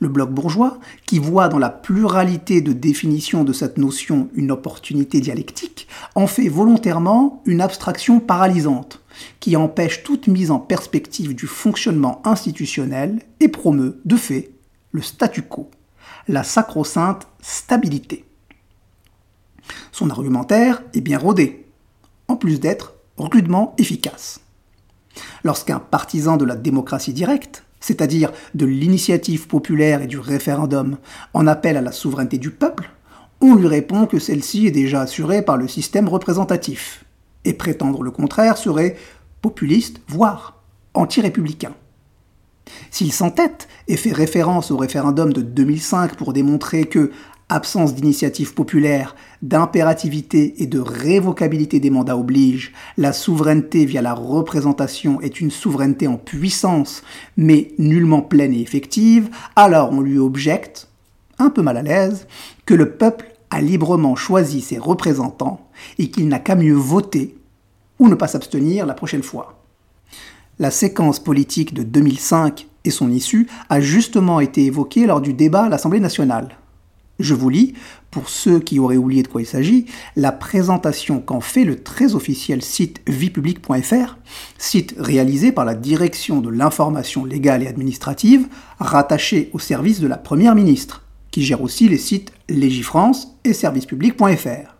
Le 0.00 0.08
bloc 0.08 0.30
bourgeois, 0.30 0.78
qui 1.06 1.18
voit 1.18 1.48
dans 1.48 1.58
la 1.58 1.70
pluralité 1.70 2.60
de 2.60 2.72
définitions 2.72 3.44
de 3.44 3.52
cette 3.52 3.78
notion 3.78 4.28
une 4.34 4.50
opportunité 4.50 5.20
dialectique, 5.20 5.88
en 6.14 6.26
fait 6.26 6.48
volontairement 6.48 7.42
une 7.46 7.60
abstraction 7.60 8.20
paralysante, 8.20 9.02
qui 9.40 9.56
empêche 9.56 10.02
toute 10.02 10.26
mise 10.26 10.50
en 10.50 10.58
perspective 10.58 11.34
du 11.34 11.46
fonctionnement 11.46 12.20
institutionnel 12.24 13.20
et 13.40 13.48
promeut, 13.48 14.00
de 14.04 14.16
fait, 14.16 14.50
le 14.92 15.02
statu 15.02 15.42
quo, 15.42 15.70
la 16.28 16.44
sacro-sainte 16.44 17.26
stabilité. 17.40 18.24
Son 19.90 20.10
argumentaire 20.10 20.82
est 20.94 21.00
bien 21.00 21.18
rodé, 21.18 21.66
en 22.28 22.36
plus 22.36 22.60
d'être 22.60 22.94
rudement 23.16 23.74
efficace. 23.78 24.40
Lorsqu'un 25.44 25.78
partisan 25.78 26.36
de 26.36 26.44
la 26.44 26.56
démocratie 26.56 27.12
directe, 27.12 27.64
c'est-à-dire 27.82 28.32
de 28.54 28.64
l'initiative 28.64 29.46
populaire 29.46 30.00
et 30.00 30.06
du 30.06 30.18
référendum, 30.18 30.96
en 31.34 31.46
appelle 31.46 31.76
à 31.76 31.82
la 31.82 31.92
souveraineté 31.92 32.38
du 32.38 32.50
peuple, 32.50 32.90
on 33.42 33.56
lui 33.56 33.66
répond 33.66 34.06
que 34.06 34.18
celle-ci 34.18 34.66
est 34.66 34.70
déjà 34.70 35.02
assurée 35.02 35.42
par 35.42 35.58
le 35.58 35.68
système 35.68 36.08
représentatif, 36.08 37.04
et 37.44 37.52
prétendre 37.52 38.02
le 38.02 38.12
contraire 38.12 38.56
serait 38.56 38.96
populiste, 39.42 40.00
voire 40.08 40.62
anti-républicain. 40.94 41.74
S'il 42.90 43.12
s'entête 43.12 43.68
et 43.88 43.96
fait 43.96 44.12
référence 44.12 44.70
au 44.70 44.76
référendum 44.76 45.32
de 45.32 45.42
2005 45.42 46.14
pour 46.14 46.32
démontrer 46.32 46.84
que, 46.84 47.10
absence 47.54 47.94
d'initiative 47.94 48.54
populaire, 48.54 49.14
d'impérativité 49.42 50.62
et 50.62 50.66
de 50.66 50.78
révocabilité 50.78 51.80
des 51.80 51.90
mandats 51.90 52.16
oblige, 52.16 52.72
la 52.96 53.12
souveraineté 53.12 53.84
via 53.84 54.02
la 54.02 54.14
représentation 54.14 55.20
est 55.20 55.40
une 55.40 55.50
souveraineté 55.50 56.06
en 56.06 56.16
puissance, 56.16 57.02
mais 57.36 57.72
nullement 57.78 58.22
pleine 58.22 58.54
et 58.54 58.60
effective, 58.60 59.30
alors 59.56 59.90
on 59.92 60.00
lui 60.00 60.18
objecte, 60.18 60.88
un 61.38 61.50
peu 61.50 61.62
mal 61.62 61.76
à 61.76 61.82
l'aise, 61.82 62.26
que 62.66 62.74
le 62.74 62.92
peuple 62.92 63.32
a 63.50 63.60
librement 63.60 64.16
choisi 64.16 64.60
ses 64.60 64.78
représentants 64.78 65.68
et 65.98 66.10
qu'il 66.10 66.28
n'a 66.28 66.38
qu'à 66.38 66.56
mieux 66.56 66.74
voter 66.74 67.36
ou 67.98 68.08
ne 68.08 68.14
pas 68.14 68.28
s'abstenir 68.28 68.86
la 68.86 68.94
prochaine 68.94 69.22
fois. 69.22 69.62
La 70.58 70.70
séquence 70.70 71.18
politique 71.18 71.74
de 71.74 71.82
2005 71.82 72.66
et 72.84 72.90
son 72.90 73.10
issue 73.10 73.48
a 73.68 73.80
justement 73.80 74.40
été 74.40 74.64
évoquée 74.64 75.06
lors 75.06 75.20
du 75.20 75.34
débat 75.34 75.64
à 75.64 75.68
l'Assemblée 75.68 76.00
nationale. 76.00 76.56
Je 77.18 77.34
vous 77.34 77.50
lis, 77.50 77.74
pour 78.10 78.28
ceux 78.28 78.58
qui 78.58 78.78
auraient 78.78 78.96
oublié 78.96 79.22
de 79.22 79.28
quoi 79.28 79.42
il 79.42 79.46
s'agit, 79.46 79.86
la 80.16 80.32
présentation 80.32 81.20
qu'en 81.20 81.40
fait 81.40 81.64
le 81.64 81.82
très 81.82 82.14
officiel 82.14 82.62
site 82.62 83.00
viepublique.fr, 83.06 84.16
site 84.58 84.94
réalisé 84.98 85.52
par 85.52 85.64
la 85.64 85.74
Direction 85.74 86.40
de 86.40 86.50
l'information 86.50 87.24
légale 87.24 87.62
et 87.62 87.68
administrative, 87.68 88.48
rattaché 88.78 89.50
au 89.52 89.58
service 89.58 90.00
de 90.00 90.06
la 90.06 90.18
Première 90.18 90.54
ministre, 90.54 91.04
qui 91.30 91.42
gère 91.42 91.62
aussi 91.62 91.88
les 91.88 91.98
sites 91.98 92.32
Légifrance 92.48 93.36
et 93.44 93.52
servicepublic.fr. 93.52 94.76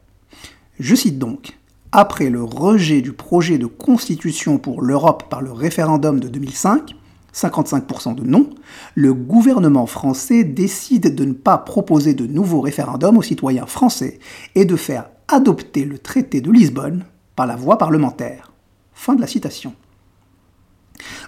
Je 0.78 0.94
cite 0.94 1.18
donc 1.18 1.58
après 1.92 2.30
le 2.30 2.42
rejet 2.42 3.02
du 3.02 3.12
projet 3.12 3.58
de 3.58 3.66
constitution 3.66 4.58
pour 4.58 4.82
l'Europe 4.82 5.24
par 5.28 5.42
le 5.42 5.52
référendum 5.52 6.20
de 6.20 6.28
2005, 6.28 6.94
55% 7.34 8.14
de 8.14 8.24
non, 8.24 8.50
le 8.94 9.14
gouvernement 9.14 9.86
français 9.86 10.44
décide 10.44 11.14
de 11.14 11.24
ne 11.24 11.32
pas 11.32 11.58
proposer 11.58 12.14
de 12.14 12.26
nouveau 12.26 12.60
référendum 12.60 13.16
aux 13.16 13.22
citoyens 13.22 13.66
français 13.66 14.18
et 14.54 14.64
de 14.64 14.76
faire 14.76 15.10
adopter 15.28 15.84
le 15.84 15.98
traité 15.98 16.40
de 16.40 16.50
Lisbonne 16.50 17.04
par 17.36 17.46
la 17.46 17.56
voie 17.56 17.78
parlementaire. 17.78 18.52
Fin 18.92 19.14
de 19.14 19.20
la 19.20 19.26
citation. 19.26 19.74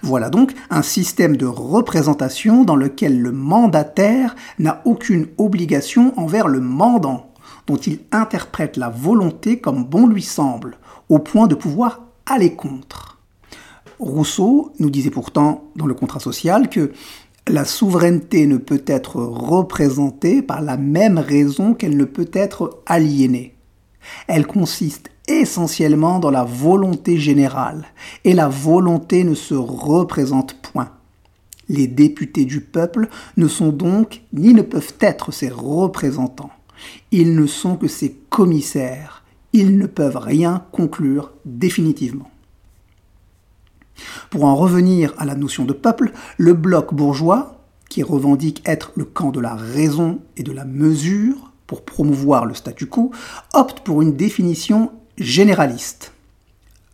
Voilà 0.02 0.30
donc 0.30 0.52
un 0.70 0.82
système 0.82 1.36
de 1.36 1.46
représentation 1.46 2.64
dans 2.64 2.76
lequel 2.76 3.20
le 3.20 3.32
mandataire 3.32 4.36
n'a 4.58 4.82
aucune 4.84 5.28
obligation 5.38 6.12
envers 6.18 6.48
le 6.48 6.60
mandant, 6.60 7.32
dont 7.66 7.76
il 7.76 8.00
interprète 8.12 8.76
la 8.76 8.90
volonté 8.90 9.58
comme 9.60 9.84
bon 9.84 10.06
lui 10.06 10.22
semble, 10.22 10.76
au 11.08 11.18
point 11.18 11.46
de 11.46 11.54
pouvoir 11.54 12.02
aller 12.26 12.54
contre. 12.54 13.13
Rousseau 13.98 14.72
nous 14.78 14.90
disait 14.90 15.10
pourtant 15.10 15.64
dans 15.76 15.86
le 15.86 15.94
contrat 15.94 16.20
social 16.20 16.68
que 16.68 16.92
la 17.46 17.64
souveraineté 17.64 18.46
ne 18.46 18.56
peut 18.56 18.82
être 18.86 19.16
représentée 19.16 20.42
par 20.42 20.62
la 20.62 20.76
même 20.76 21.18
raison 21.18 21.74
qu'elle 21.74 21.96
ne 21.96 22.04
peut 22.04 22.30
être 22.32 22.82
aliénée. 22.86 23.54
Elle 24.26 24.46
consiste 24.46 25.10
essentiellement 25.28 26.18
dans 26.18 26.30
la 26.30 26.44
volonté 26.44 27.18
générale, 27.18 27.86
et 28.24 28.34
la 28.34 28.48
volonté 28.48 29.24
ne 29.24 29.34
se 29.34 29.54
représente 29.54 30.54
point. 30.60 30.90
Les 31.68 31.86
députés 31.86 32.44
du 32.44 32.60
peuple 32.60 33.08
ne 33.36 33.48
sont 33.48 33.70
donc 33.70 34.22
ni 34.32 34.52
ne 34.52 34.62
peuvent 34.62 34.94
être 35.00 35.32
ses 35.32 35.48
représentants. 35.48 36.50
Ils 37.10 37.34
ne 37.34 37.46
sont 37.46 37.76
que 37.76 37.88
ses 37.88 38.12
commissaires. 38.28 39.24
Ils 39.52 39.78
ne 39.78 39.86
peuvent 39.86 40.18
rien 40.18 40.64
conclure 40.72 41.32
définitivement. 41.46 42.28
Pour 44.30 44.44
en 44.44 44.56
revenir 44.56 45.14
à 45.18 45.24
la 45.24 45.34
notion 45.34 45.64
de 45.64 45.72
peuple, 45.72 46.12
le 46.38 46.54
bloc 46.54 46.94
bourgeois, 46.94 47.60
qui 47.88 48.02
revendique 48.02 48.62
être 48.66 48.92
le 48.96 49.04
camp 49.04 49.30
de 49.30 49.40
la 49.40 49.54
raison 49.54 50.20
et 50.36 50.42
de 50.42 50.52
la 50.52 50.64
mesure 50.64 51.52
pour 51.66 51.84
promouvoir 51.84 52.44
le 52.46 52.54
statu 52.54 52.86
quo, 52.86 53.10
opte 53.52 53.80
pour 53.80 54.02
une 54.02 54.16
définition 54.16 54.90
généraliste. 55.16 56.12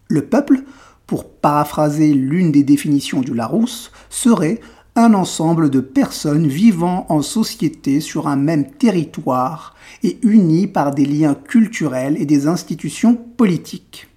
Le 0.09 0.26
peuple, 0.26 0.62
pour 1.07 1.28
paraphraser 1.28 2.12
l'une 2.12 2.52
des 2.52 2.62
définitions 2.62 3.21
du 3.21 3.35
Larousse, 3.35 3.90
serait 4.11 4.61
un 4.97 5.14
ensemble 5.14 5.71
de 5.71 5.80
personnes 5.80 6.47
vivant 6.47 7.07
en 7.09 7.23
société 7.23 8.00
sur 8.00 8.28
un 8.28 8.37
même 8.37 8.71
territoire 8.71 9.75
et 10.02 10.19
unies 10.23 10.66
par 10.66 10.95
des 10.95 11.07
liens 11.07 11.35
culturels 11.35 12.21
et 12.21 12.26
des 12.26 12.47
institutions 12.47 13.14
politiques. 13.14 14.10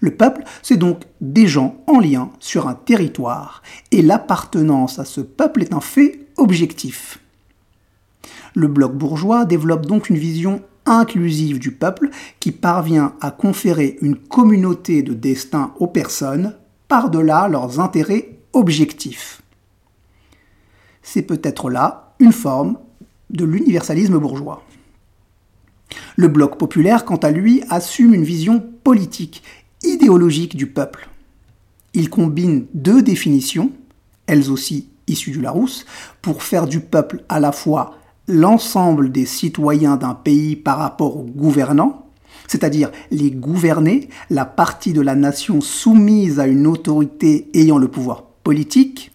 Le 0.00 0.14
peuple, 0.14 0.44
c'est 0.62 0.76
donc 0.76 1.02
des 1.20 1.46
gens 1.46 1.76
en 1.86 2.00
lien 2.00 2.30
sur 2.38 2.68
un 2.68 2.74
territoire, 2.74 3.62
et 3.90 4.02
l'appartenance 4.02 4.98
à 4.98 5.04
ce 5.04 5.20
peuple 5.20 5.62
est 5.62 5.74
un 5.74 5.80
fait 5.80 6.26
objectif. 6.36 7.20
Le 8.54 8.68
bloc 8.68 8.94
bourgeois 8.94 9.44
développe 9.44 9.86
donc 9.86 10.08
une 10.08 10.18
vision 10.18 10.62
inclusive 10.86 11.58
du 11.58 11.72
peuple 11.72 12.10
qui 12.40 12.52
parvient 12.52 13.14
à 13.20 13.30
conférer 13.30 13.98
une 14.00 14.16
communauté 14.16 15.02
de 15.02 15.14
destin 15.14 15.72
aux 15.78 15.88
personnes 15.88 16.54
par-delà 16.88 17.48
leurs 17.48 17.80
intérêts 17.80 18.38
objectifs. 18.52 19.42
C'est 21.02 21.22
peut-être 21.22 21.70
là 21.70 22.14
une 22.18 22.32
forme 22.32 22.78
de 23.30 23.44
l'universalisme 23.44 24.18
bourgeois. 24.18 24.62
Le 26.16 26.28
bloc 26.28 26.58
populaire, 26.58 27.04
quant 27.04 27.16
à 27.16 27.30
lui, 27.30 27.62
assume 27.68 28.14
une 28.14 28.24
vision 28.24 28.64
politique 28.82 29.42
idéologique 29.82 30.56
du 30.56 30.66
peuple. 30.66 31.08
Il 31.94 32.10
combine 32.10 32.66
deux 32.74 33.02
définitions, 33.02 33.70
elles 34.26 34.50
aussi 34.50 34.88
issues 35.06 35.30
du 35.30 35.40
Larousse, 35.40 35.86
pour 36.22 36.42
faire 36.42 36.66
du 36.66 36.80
peuple 36.80 37.24
à 37.28 37.40
la 37.40 37.52
fois 37.52 37.96
l'ensemble 38.28 39.12
des 39.12 39.26
citoyens 39.26 39.96
d'un 39.96 40.14
pays 40.14 40.56
par 40.56 40.78
rapport 40.78 41.16
aux 41.16 41.24
gouvernants, 41.24 42.06
c'est-à-dire 42.48 42.90
les 43.10 43.30
gouvernés, 43.30 44.08
la 44.30 44.44
partie 44.44 44.92
de 44.92 45.00
la 45.00 45.14
nation 45.14 45.60
soumise 45.60 46.40
à 46.40 46.46
une 46.46 46.66
autorité 46.66 47.48
ayant 47.54 47.78
le 47.78 47.88
pouvoir 47.88 48.24
politique, 48.42 49.12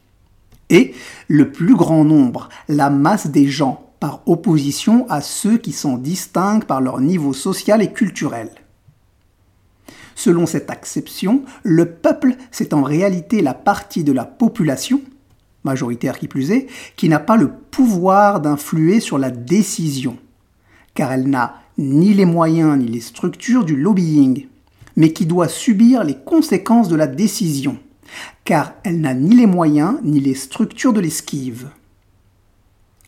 et 0.70 0.94
le 1.28 1.52
plus 1.52 1.76
grand 1.76 2.06
nombre, 2.06 2.48
la 2.70 2.90
masse 2.90 3.28
des 3.28 3.48
gens, 3.48 3.92
par 4.00 4.22
opposition 4.26 5.06
à 5.10 5.22
ceux 5.22 5.58
qui 5.58 5.74
s'en 5.74 5.98
distinguent 5.98 6.64
par 6.64 6.82
leur 6.82 7.00
niveau 7.00 7.34
social 7.34 7.84
et 7.84 7.92
culturel. 7.92 8.50
Selon 10.16 10.46
cette 10.46 10.70
acception, 10.70 11.44
le 11.64 11.86
peuple, 11.86 12.36
c'est 12.52 12.74
en 12.74 12.84
réalité 12.84 13.42
la 13.42 13.54
partie 13.54 14.04
de 14.04 14.12
la 14.12 14.26
population, 14.26 15.02
majoritaire 15.64 16.18
qui 16.18 16.28
plus 16.28 16.52
est, 16.52 16.68
qui 16.96 17.10
n'a 17.10 17.20
pas 17.20 17.38
le 17.38 17.50
pouvoir 17.50 18.42
d'influer 18.42 19.00
sur 19.00 19.18
la 19.18 19.32
décision, 19.32 20.18
car 20.94 21.12
elle 21.12 21.30
n'a 21.30 21.56
ni 21.78 22.14
les 22.14 22.26
moyens 22.26 22.78
ni 22.78 22.88
les 22.88 23.02
structures 23.02 23.64
du 23.64 23.76
lobbying, 23.76 24.48
mais 24.96 25.14
qui 25.14 25.26
doit 25.26 25.48
subir 25.48 26.04
les 26.04 26.18
conséquences 26.18 26.90
de 26.90 26.96
la 26.96 27.08
décision, 27.08 27.78
car 28.44 28.74
elle 28.84 29.02
n'a 29.02 29.14
ni 29.14 29.36
les 29.36 29.46
moyens 29.46 29.98
ni 30.04 30.20
les 30.20 30.36
structures 30.36 30.94
de 30.94 31.00
l'esquive. 31.00 31.70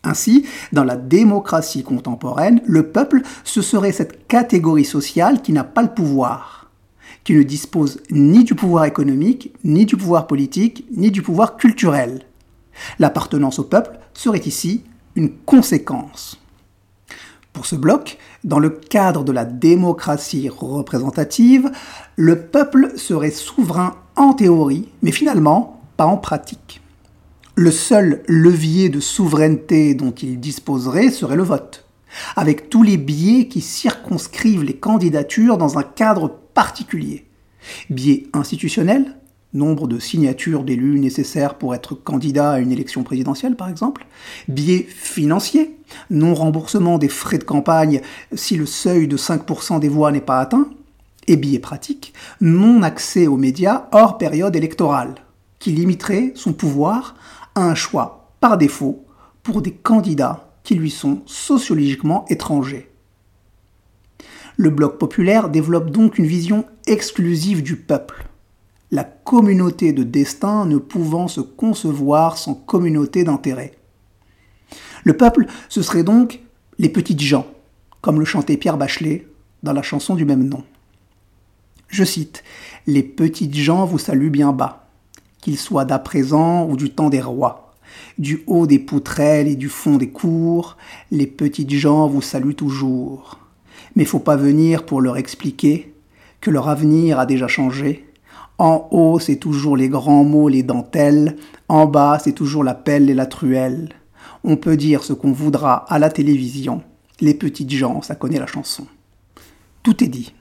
Ainsi, 0.02 0.44
dans 0.72 0.84
la 0.84 0.96
démocratie 0.96 1.82
contemporaine, 1.82 2.60
le 2.66 2.90
peuple, 2.90 3.22
ce 3.42 3.62
serait 3.62 3.92
cette 3.92 4.26
catégorie 4.26 4.84
sociale 4.84 5.40
qui 5.40 5.52
n'a 5.52 5.64
pas 5.64 5.82
le 5.82 5.94
pouvoir, 5.94 6.63
qui 7.24 7.34
ne 7.34 7.42
dispose 7.42 8.00
ni 8.10 8.44
du 8.44 8.54
pouvoir 8.54 8.84
économique, 8.84 9.52
ni 9.64 9.86
du 9.86 9.96
pouvoir 9.96 10.26
politique, 10.26 10.84
ni 10.94 11.10
du 11.10 11.22
pouvoir 11.22 11.56
culturel. 11.56 12.22
L'appartenance 12.98 13.58
au 13.58 13.64
peuple 13.64 13.98
serait 14.12 14.38
ici 14.38 14.84
une 15.16 15.30
conséquence. 15.30 16.38
Pour 17.52 17.66
ce 17.66 17.76
bloc, 17.76 18.18
dans 18.42 18.58
le 18.58 18.70
cadre 18.70 19.24
de 19.24 19.32
la 19.32 19.44
démocratie 19.44 20.48
représentative, 20.48 21.70
le 22.16 22.40
peuple 22.40 22.92
serait 22.96 23.30
souverain 23.30 23.96
en 24.16 24.34
théorie, 24.34 24.88
mais 25.02 25.12
finalement 25.12 25.80
pas 25.96 26.06
en 26.06 26.16
pratique. 26.16 26.80
Le 27.54 27.70
seul 27.70 28.24
levier 28.26 28.88
de 28.88 28.98
souveraineté 28.98 29.94
dont 29.94 30.10
il 30.10 30.40
disposerait 30.40 31.10
serait 31.10 31.36
le 31.36 31.44
vote, 31.44 31.83
avec 32.36 32.70
tous 32.70 32.82
les 32.82 32.96
biais 32.96 33.48
qui 33.48 33.60
circonscrivent 33.60 34.64
les 34.64 34.76
candidatures 34.76 35.58
dans 35.58 35.78
un 35.78 35.82
cadre 35.82 36.30
particulier. 36.54 37.26
Biais 37.90 38.26
institutionnels, 38.32 39.16
nombre 39.54 39.86
de 39.86 39.98
signatures 39.98 40.64
d'élus 40.64 40.98
nécessaires 40.98 41.54
pour 41.54 41.74
être 41.74 41.94
candidat 41.94 42.52
à 42.52 42.58
une 42.58 42.72
élection 42.72 43.02
présidentielle 43.04 43.56
par 43.56 43.68
exemple, 43.68 44.06
biais 44.48 44.86
financiers, 44.88 45.76
non-remboursement 46.10 46.98
des 46.98 47.08
frais 47.08 47.38
de 47.38 47.44
campagne 47.44 48.00
si 48.34 48.56
le 48.56 48.66
seuil 48.66 49.08
de 49.08 49.16
5% 49.16 49.80
des 49.80 49.88
voix 49.88 50.10
n'est 50.12 50.20
pas 50.20 50.40
atteint, 50.40 50.68
et 51.26 51.36
biais 51.36 51.58
pratique, 51.58 52.12
non-accès 52.40 53.26
aux 53.26 53.36
médias 53.36 53.86
hors 53.92 54.18
période 54.18 54.56
électorale, 54.56 55.14
qui 55.58 55.70
limiterait 55.70 56.32
son 56.34 56.52
pouvoir 56.52 57.14
un 57.54 57.74
choix 57.74 58.32
par 58.40 58.58
défaut 58.58 59.04
pour 59.42 59.62
des 59.62 59.72
candidats 59.72 60.53
qui 60.64 60.74
lui 60.74 60.90
sont 60.90 61.22
sociologiquement 61.26 62.24
étrangers. 62.28 62.90
Le 64.56 64.70
bloc 64.70 64.98
populaire 64.98 65.48
développe 65.48 65.90
donc 65.90 66.18
une 66.18 66.26
vision 66.26 66.64
exclusive 66.86 67.62
du 67.62 67.76
peuple, 67.76 68.26
la 68.90 69.04
communauté 69.04 69.92
de 69.92 70.02
destin 70.04 70.66
ne 70.66 70.78
pouvant 70.78 71.28
se 71.28 71.40
concevoir 71.40 72.38
sans 72.38 72.54
communauté 72.54 73.24
d'intérêt. 73.24 73.72
Le 75.02 75.16
peuple, 75.16 75.46
ce 75.68 75.82
serait 75.82 76.04
donc 76.04 76.40
les 76.78 76.88
petites 76.88 77.20
gens, 77.20 77.46
comme 78.00 78.18
le 78.18 78.24
chantait 78.24 78.56
Pierre 78.56 78.76
Bachelet 78.76 79.26
dans 79.62 79.72
la 79.72 79.82
chanson 79.82 80.14
du 80.14 80.24
même 80.24 80.48
nom. 80.48 80.62
Je 81.88 82.04
cite 82.04 82.44
Les 82.86 83.02
petites 83.02 83.54
gens 83.54 83.84
vous 83.84 83.98
saluent 83.98 84.30
bien 84.30 84.52
bas 84.52 84.88
qu'il 85.40 85.58
soit 85.58 85.84
d'à 85.84 85.98
présent 85.98 86.66
ou 86.66 86.76
du 86.76 86.90
temps 86.90 87.10
des 87.10 87.20
rois. 87.20 87.63
Du 88.18 88.42
haut 88.46 88.66
des 88.66 88.78
poutrelles 88.78 89.48
et 89.48 89.56
du 89.56 89.68
fond 89.68 89.96
des 89.96 90.10
cours, 90.10 90.76
les 91.10 91.26
petites 91.26 91.72
gens 91.72 92.06
vous 92.06 92.22
saluent 92.22 92.54
toujours. 92.54 93.38
Mais 93.96 94.04
faut 94.04 94.18
pas 94.18 94.36
venir 94.36 94.86
pour 94.86 95.00
leur 95.00 95.16
expliquer 95.16 95.94
que 96.40 96.50
leur 96.50 96.68
avenir 96.68 97.18
a 97.18 97.26
déjà 97.26 97.48
changé. 97.48 98.06
En 98.58 98.88
haut, 98.90 99.18
c'est 99.18 99.36
toujours 99.36 99.76
les 99.76 99.88
grands 99.88 100.24
mots, 100.24 100.48
les 100.48 100.62
dentelles. 100.62 101.36
En 101.68 101.86
bas, 101.86 102.18
c'est 102.22 102.32
toujours 102.32 102.62
la 102.62 102.74
pelle 102.74 103.10
et 103.10 103.14
la 103.14 103.26
truelle. 103.26 103.88
On 104.44 104.56
peut 104.56 104.76
dire 104.76 105.02
ce 105.02 105.12
qu'on 105.12 105.32
voudra 105.32 105.84
à 105.88 105.98
la 105.98 106.10
télévision. 106.10 106.82
Les 107.20 107.34
petites 107.34 107.70
gens, 107.70 108.02
ça 108.02 108.14
connaît 108.14 108.38
la 108.38 108.46
chanson. 108.46 108.86
Tout 109.82 110.04
est 110.04 110.08
dit. 110.08 110.34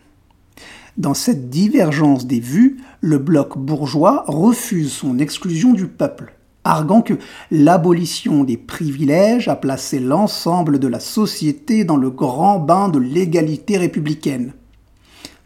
Dans 0.97 1.15
cette 1.15 1.49
divergence 1.49 2.27
des 2.27 2.39
vues, 2.39 2.81
le 3.01 3.17
bloc 3.17 3.57
bourgeois 3.57 4.25
refuse 4.27 4.91
son 4.91 5.17
exclusion 5.17 5.73
du 5.73 5.87
peuple, 5.87 6.35
arguant 6.63 7.01
que 7.01 7.15
l'abolition 7.51 8.43
des 8.43 8.57
privilèges 8.57 9.47
a 9.47 9.55
placé 9.55 9.99
l'ensemble 9.99 10.79
de 10.79 10.87
la 10.87 10.99
société 10.99 11.83
dans 11.83 11.97
le 11.97 12.09
grand 12.09 12.59
bain 12.59 12.89
de 12.89 12.99
l'égalité 12.99 13.77
républicaine. 13.77 14.53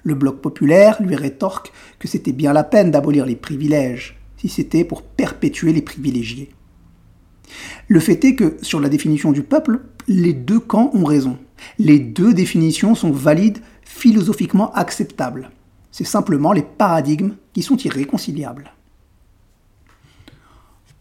Le 0.03 0.15
bloc 0.15 0.41
populaire 0.41 1.01
lui 1.01 1.15
rétorque 1.15 1.71
que 1.99 2.07
c'était 2.07 2.31
bien 2.31 2.53
la 2.53 2.63
peine 2.63 2.91
d'abolir 2.91 3.25
les 3.25 3.35
privilèges, 3.35 4.19
si 4.37 4.47
c'était 4.47 4.85
pour 4.85 5.01
perpétuer 5.01 5.73
les 5.73 5.81
privilégiés. 5.81 6.49
Le 7.87 7.99
fait 7.99 8.23
est 8.23 8.35
que, 8.35 8.57
sur 8.61 8.79
la 8.79 8.89
définition 8.89 9.31
du 9.31 9.43
peuple, 9.43 9.81
les 10.07 10.33
deux 10.33 10.59
camps 10.59 10.91
ont 10.93 11.05
raison. 11.05 11.37
Les 11.79 11.99
deux 11.99 12.33
définitions 12.33 12.95
sont 12.95 13.11
valides 13.11 13.59
philosophiquement 13.83 14.71
acceptables. 14.73 15.51
C'est 15.91 16.05
simplement 16.05 16.53
les 16.53 16.61
paradigmes 16.61 17.35
qui 17.53 17.63
sont 17.63 17.77
irréconciliables. 17.77 18.71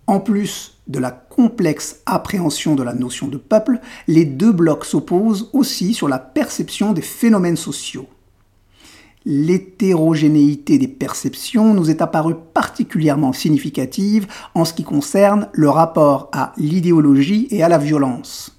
En 0.07 0.21
plus 0.21 0.79
de 0.87 1.01
la 1.01 1.11
complexe 1.11 2.01
appréhension 2.07 2.77
de 2.77 2.85
la 2.85 2.95
notion 2.95 3.27
de 3.27 3.39
peuple, 3.39 3.81
les 4.07 4.25
deux 4.25 4.53
blocs 4.53 4.85
s'opposent 4.85 5.51
aussi 5.53 5.95
sur 5.95 6.09
la 6.09 6.21
perception 6.21 6.93
des 6.93 7.03
phénomènes 7.03 7.57
sociaux. 7.57 8.07
L'hétérogénéité 9.25 10.79
des 10.79 10.87
perceptions 10.87 11.75
nous 11.75 11.91
est 11.91 12.01
apparue 12.01 12.37
particulièrement 12.55 13.33
significative 13.33 14.29
en 14.55 14.65
ce 14.65 14.73
qui 14.73 14.85
concerne 14.85 15.49
le 15.53 15.69
rapport 15.69 16.31
à 16.33 16.53
l'idéologie 16.57 17.49
et 17.51 17.65
à 17.65 17.69
la 17.69 17.79
violence. 17.79 18.57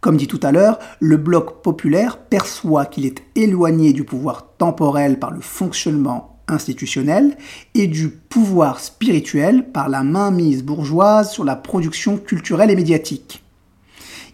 Comme 0.00 0.16
dit 0.16 0.26
tout 0.26 0.40
à 0.42 0.50
l'heure, 0.50 0.80
le 0.98 1.16
bloc 1.16 1.62
populaire 1.62 2.18
perçoit 2.18 2.86
qu'il 2.86 3.06
est 3.06 3.22
éloigné 3.36 3.92
du 3.92 4.02
pouvoir 4.02 4.56
temporel 4.58 5.20
par 5.20 5.30
le 5.30 5.40
fonctionnement 5.40 6.31
institutionnel 6.48 7.36
et 7.74 7.86
du 7.86 8.08
pouvoir 8.08 8.80
spirituel 8.80 9.70
par 9.70 9.88
la 9.88 10.02
mainmise 10.02 10.62
bourgeoise 10.62 11.30
sur 11.30 11.44
la 11.44 11.56
production 11.56 12.18
culturelle 12.18 12.70
et 12.70 12.76
médiatique. 12.76 13.42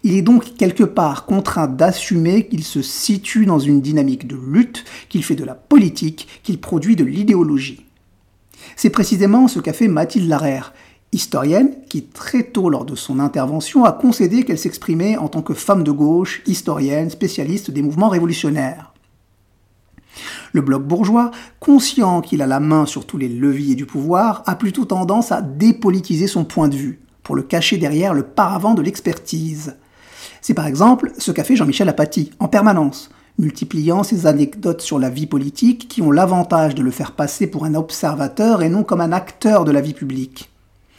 Il 0.04 0.14
est 0.14 0.22
donc 0.22 0.54
quelque 0.56 0.84
part 0.84 1.26
contraint 1.26 1.66
d'assumer 1.66 2.46
qu'il 2.46 2.64
se 2.64 2.82
situe 2.82 3.46
dans 3.46 3.58
une 3.58 3.80
dynamique 3.80 4.26
de 4.26 4.36
lutte, 4.36 4.84
qu'il 5.08 5.24
fait 5.24 5.34
de 5.34 5.44
la 5.44 5.54
politique, 5.54 6.28
qu'il 6.44 6.60
produit 6.60 6.94
de 6.94 7.04
l'idéologie. 7.04 7.84
C'est 8.76 8.90
précisément 8.90 9.48
ce 9.48 9.58
qu'a 9.58 9.72
fait 9.72 9.88
Mathilde 9.88 10.28
Larère, 10.28 10.72
historienne 11.12 11.74
qui 11.88 12.04
très 12.04 12.44
tôt 12.44 12.70
lors 12.70 12.84
de 12.84 12.94
son 12.94 13.18
intervention 13.18 13.84
a 13.84 13.92
concédé 13.92 14.44
qu'elle 14.44 14.58
s'exprimait 14.58 15.16
en 15.16 15.28
tant 15.28 15.42
que 15.42 15.54
femme 15.54 15.82
de 15.82 15.90
gauche, 15.90 16.42
historienne, 16.46 17.10
spécialiste 17.10 17.70
des 17.70 17.82
mouvements 17.82 18.08
révolutionnaires. 18.08 18.92
Le 20.52 20.60
bloc 20.60 20.84
bourgeois, 20.84 21.30
conscient 21.60 22.20
qu'il 22.20 22.42
a 22.42 22.46
la 22.46 22.60
main 22.60 22.86
sur 22.86 23.06
tous 23.06 23.18
les 23.18 23.28
leviers 23.28 23.74
du 23.74 23.86
pouvoir, 23.86 24.42
a 24.46 24.54
plutôt 24.54 24.84
tendance 24.84 25.32
à 25.32 25.42
dépolitiser 25.42 26.26
son 26.26 26.44
point 26.44 26.68
de 26.68 26.76
vue, 26.76 27.00
pour 27.22 27.36
le 27.36 27.42
cacher 27.42 27.78
derrière 27.78 28.14
le 28.14 28.22
paravent 28.22 28.74
de 28.74 28.82
l'expertise. 28.82 29.76
C'est 30.40 30.54
par 30.54 30.66
exemple 30.66 31.12
ce 31.18 31.32
qu'a 31.32 31.44
fait 31.44 31.56
Jean-Michel 31.56 31.88
Apathy, 31.88 32.30
en 32.38 32.48
permanence, 32.48 33.10
multipliant 33.38 34.02
ses 34.02 34.26
anecdotes 34.26 34.80
sur 34.80 34.98
la 34.98 35.10
vie 35.10 35.26
politique 35.26 35.88
qui 35.88 36.02
ont 36.02 36.10
l'avantage 36.10 36.74
de 36.74 36.82
le 36.82 36.90
faire 36.90 37.12
passer 37.12 37.46
pour 37.46 37.64
un 37.64 37.74
observateur 37.74 38.62
et 38.62 38.68
non 38.68 38.82
comme 38.82 39.00
un 39.00 39.12
acteur 39.12 39.64
de 39.64 39.70
la 39.70 39.80
vie 39.80 39.94
publique. 39.94 40.50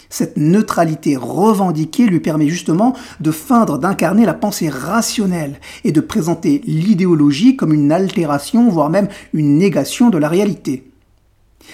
Cette 0.09 0.37
neutralité 0.37 1.15
revendiquée 1.15 2.07
lui 2.07 2.19
permet 2.19 2.47
justement 2.47 2.95
de 3.19 3.31
feindre 3.31 3.77
d'incarner 3.77 4.25
la 4.25 4.33
pensée 4.33 4.69
rationnelle 4.69 5.59
et 5.83 5.91
de 5.91 6.01
présenter 6.01 6.61
l'idéologie 6.65 7.55
comme 7.55 7.73
une 7.73 7.91
altération, 7.91 8.69
voire 8.69 8.89
même 8.89 9.07
une 9.33 9.57
négation 9.57 10.09
de 10.09 10.17
la 10.17 10.27
réalité. 10.27 10.89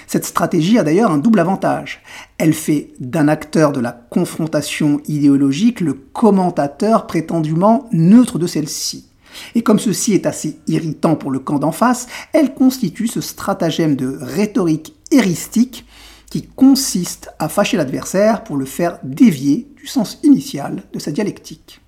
Cette 0.07 0.25
stratégie 0.25 0.77
a 0.77 0.83
d'ailleurs 0.83 1.11
un 1.11 1.17
double 1.17 1.39
avantage. 1.39 2.01
Elle 2.37 2.53
fait 2.53 2.89
d'un 2.99 3.29
acteur 3.29 3.71
de 3.71 3.79
la 3.79 3.91
confrontation 3.91 4.99
idéologique 5.07 5.79
le 5.79 5.93
commentateur 5.93 7.07
prétendument 7.07 7.87
neutre 7.93 8.37
de 8.37 8.47
celle-ci. 8.47 9.07
Et 9.53 9.63
comme 9.63 9.79
ceci 9.79 10.13
est 10.13 10.25
assez 10.25 10.59
irritant 10.67 11.15
pour 11.15 11.31
le 11.31 11.39
camp 11.39 11.59
d'en 11.59 11.71
face, 11.71 12.07
elle 12.33 12.53
constitue 12.53 13.07
ce 13.07 13.21
stratagème 13.21 13.95
de 13.95 14.17
rhétorique 14.19 14.93
héristique 15.11 15.85
qui 16.35 16.47
consiste 16.47 17.29
à 17.39 17.47
fâcher 17.47 17.77
l'adversaire 17.77 18.43
pour 18.43 18.57
le 18.57 18.65
faire 18.65 18.99
dévier 19.03 19.71
du 19.77 19.87
sens 19.87 20.19
initial 20.21 20.83
de 20.91 20.99
sa 20.99 21.11
dialectique. 21.11 21.79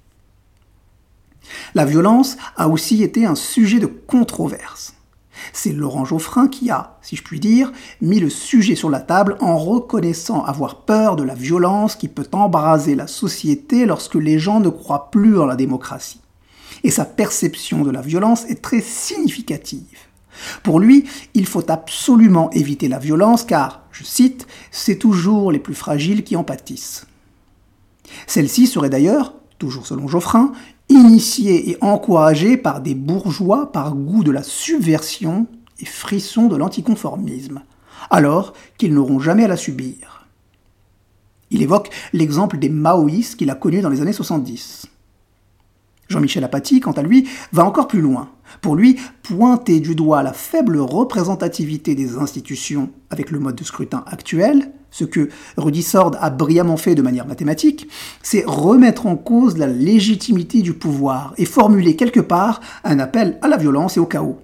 La 1.75 1.83
violence 1.83 2.37
a 2.55 2.69
aussi 2.69 3.03
été 3.03 3.25
un 3.25 3.35
sujet 3.35 3.79
de 3.79 3.87
controverse. 3.87 4.93
C'est 5.51 5.73
Laurent 5.73 6.05
Geoffrin 6.05 6.47
qui 6.47 6.71
a, 6.71 6.97
si 7.01 7.17
je 7.17 7.23
puis 7.23 7.41
dire, 7.41 7.73
mis 7.99 8.21
le 8.21 8.29
sujet 8.29 8.75
sur 8.75 8.89
la 8.89 9.01
table 9.01 9.35
en 9.41 9.57
reconnaissant 9.57 10.45
avoir 10.45 10.85
peur 10.85 11.17
de 11.17 11.23
la 11.23 11.35
violence 11.35 11.97
qui 11.97 12.07
peut 12.07 12.29
embraser 12.31 12.95
la 12.95 13.07
société 13.07 13.85
lorsque 13.85 14.15
les 14.15 14.39
gens 14.39 14.61
ne 14.61 14.69
croient 14.69 15.11
plus 15.11 15.37
en 15.37 15.45
la 15.45 15.57
démocratie. 15.57 16.21
Et 16.85 16.89
sa 16.89 17.03
perception 17.03 17.83
de 17.83 17.91
la 17.91 17.99
violence 17.99 18.45
est 18.45 18.61
très 18.61 18.79
significative. 18.79 20.06
Pour 20.63 20.79
lui, 20.79 21.05
il 21.33 21.45
faut 21.45 21.69
absolument 21.69 22.49
éviter 22.51 22.87
la 22.87 22.99
violence 22.99 23.43
car, 23.43 23.83
je 23.91 24.03
cite, 24.03 24.47
c'est 24.71 24.97
toujours 24.97 25.51
les 25.51 25.59
plus 25.59 25.75
fragiles 25.75 26.23
qui 26.23 26.35
en 26.35 26.43
pâtissent. 26.43 27.07
Celle-ci 28.25 28.67
serait 28.67 28.89
d'ailleurs, 28.89 29.33
toujours 29.57 29.87
selon 29.87 30.07
Geoffrin, 30.07 30.51
initiée 30.89 31.71
et 31.71 31.77
encouragée 31.81 32.57
par 32.57 32.81
des 32.81 32.95
bourgeois 32.95 33.71
par 33.71 33.95
goût 33.95 34.23
de 34.23 34.31
la 34.31 34.43
subversion 34.43 35.47
et 35.79 35.85
frisson 35.85 36.47
de 36.47 36.55
l'anticonformisme, 36.55 37.61
alors 38.09 38.53
qu'ils 38.77 38.93
n'auront 38.93 39.19
jamais 39.19 39.43
à 39.43 39.49
la 39.49 39.57
subir. 39.57 40.27
Il 41.49 41.61
évoque 41.61 41.89
l'exemple 42.13 42.57
des 42.57 42.69
maoïstes 42.69 43.35
qu'il 43.35 43.49
a 43.49 43.55
connus 43.55 43.81
dans 43.81 43.89
les 43.89 44.01
années 44.01 44.13
70. 44.13 44.87
Jean-Michel 46.09 46.43
Apathy, 46.43 46.79
quant 46.79 46.91
à 46.93 47.01
lui, 47.01 47.27
va 47.51 47.65
encore 47.65 47.87
plus 47.87 48.01
loin. 48.01 48.29
Pour 48.61 48.75
lui, 48.75 48.97
pointer 49.23 49.79
du 49.79 49.95
doigt 49.95 50.23
la 50.23 50.33
faible 50.33 50.77
représentativité 50.79 51.95
des 51.95 52.17
institutions 52.17 52.89
avec 53.09 53.31
le 53.31 53.39
mode 53.39 53.55
de 53.55 53.63
scrutin 53.63 54.03
actuel, 54.07 54.71
ce 54.91 55.03
que 55.03 55.29
Rudy 55.57 55.83
Sord 55.83 56.15
a 56.19 56.29
brillamment 56.29 56.77
fait 56.77 56.95
de 56.95 57.01
manière 57.01 57.27
mathématique, 57.27 57.87
c'est 58.23 58.43
remettre 58.45 59.05
en 59.05 59.15
cause 59.15 59.57
la 59.57 59.67
légitimité 59.67 60.61
du 60.61 60.73
pouvoir 60.73 61.33
et 61.37 61.45
formuler 61.45 61.95
quelque 61.95 62.19
part 62.19 62.61
un 62.83 62.99
appel 62.99 63.37
à 63.41 63.47
la 63.47 63.57
violence 63.57 63.97
et 63.97 63.99
au 63.99 64.05
chaos. 64.05 64.39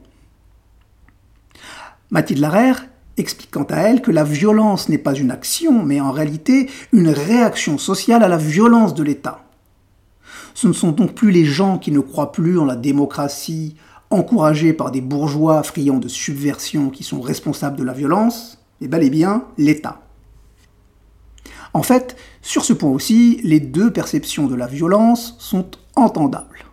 Mathilde 2.12 2.41
Larère 2.41 2.86
explique 3.17 3.52
quant 3.52 3.63
à 3.63 3.78
elle 3.78 4.02
que 4.02 4.12
la 4.12 4.23
violence 4.23 4.89
n'est 4.89 4.97
pas 4.97 5.15
une 5.15 5.32
action, 5.32 5.84
mais 5.84 5.99
en 5.99 6.12
réalité 6.12 6.69
une 6.91 7.10
réaction 7.10 7.78
sociale 7.78 8.23
à 8.23 8.28
la 8.28 8.38
violence 8.38 8.93
de 8.93 9.04
l'État. 9.04 9.43
Ce 10.54 10.67
ne 10.67 10.73
sont 10.73 10.91
donc 10.91 11.15
plus 11.15 11.32
les 11.32 11.45
gens 11.45 11.80
qui 11.80 11.91
ne 11.91 11.99
croient 11.99 12.32
plus 12.32 12.60
en 12.60 12.65
la 12.65 12.76
démocratie, 12.76 13.76
encouragés 14.13 14.73
par 14.73 14.91
des 14.91 15.02
bourgeois 15.02 15.63
friands 15.63 15.99
de 15.99 16.08
subversion 16.08 16.89
qui 16.89 17.04
sont 17.04 17.21
responsables 17.21 17.78
de 17.78 17.84
la 17.84 17.93
violence, 17.93 18.60
mais 18.80 18.88
bel 18.88 19.04
et 19.04 19.10
bien 19.10 19.45
l'État. 19.58 20.02
En 21.73 21.84
fait, 21.84 22.15
sur 22.41 22.63
ce 22.63 22.73
point 22.73 22.91
aussi, 22.91 23.41
les 23.43 23.60
deux 23.60 23.91
perceptions 23.91 24.47
de 24.47 24.56
la 24.56 24.67
violence 24.67 25.36
sont 25.39 25.65
entendables. 25.95 26.65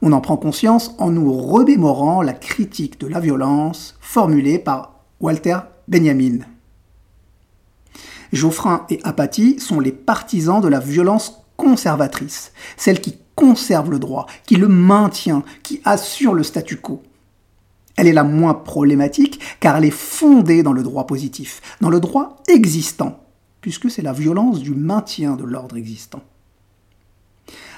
On 0.00 0.12
en 0.12 0.20
prend 0.20 0.36
conscience 0.36 0.94
en 0.98 1.10
nous 1.10 1.32
remémorant 1.32 2.22
la 2.22 2.32
critique 2.32 3.00
de 3.00 3.08
la 3.08 3.20
violence 3.20 3.96
formulée 4.00 4.58
par 4.58 5.00
Walter 5.20 5.58
Benjamin. 5.88 6.38
Geoffrin 8.32 8.86
et 8.90 9.00
Apathy 9.04 9.58
sont 9.58 9.80
les 9.80 9.92
partisans 9.92 10.60
de 10.60 10.68
la 10.68 10.80
violence 10.80 11.42
conservatrice, 11.56 12.52
celle 12.76 13.00
qui 13.00 13.18
conserve 13.38 13.92
le 13.92 14.00
droit, 14.00 14.26
qui 14.46 14.56
le 14.56 14.66
maintient, 14.66 15.44
qui 15.62 15.80
assure 15.84 16.34
le 16.34 16.42
statu 16.42 16.78
quo. 16.78 17.04
Elle 17.96 18.08
est 18.08 18.12
la 18.12 18.24
moins 18.24 18.52
problématique 18.52 19.40
car 19.60 19.76
elle 19.76 19.84
est 19.84 19.90
fondée 19.90 20.64
dans 20.64 20.72
le 20.72 20.82
droit 20.82 21.06
positif, 21.06 21.60
dans 21.80 21.88
le 21.88 22.00
droit 22.00 22.42
existant, 22.48 23.20
puisque 23.60 23.92
c'est 23.92 24.02
la 24.02 24.12
violence 24.12 24.58
du 24.58 24.74
maintien 24.74 25.36
de 25.36 25.44
l'ordre 25.44 25.76
existant. 25.76 26.22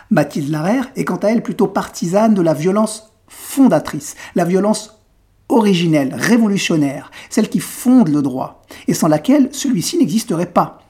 Mathilde 0.08 0.48
Larère 0.48 0.90
est 0.96 1.04
quant 1.04 1.16
à 1.16 1.28
elle 1.28 1.42
plutôt 1.42 1.68
partisane 1.68 2.32
de 2.32 2.42
la 2.42 2.54
violence 2.54 3.12
fondatrice, 3.28 4.16
la 4.34 4.46
violence 4.46 5.02
originelle, 5.50 6.14
révolutionnaire, 6.14 7.10
celle 7.28 7.50
qui 7.50 7.60
fonde 7.60 8.08
le 8.08 8.22
droit, 8.22 8.62
et 8.88 8.94
sans 8.94 9.08
laquelle 9.08 9.50
celui-ci 9.52 9.98
n'existerait 9.98 10.52
pas. 10.52 10.82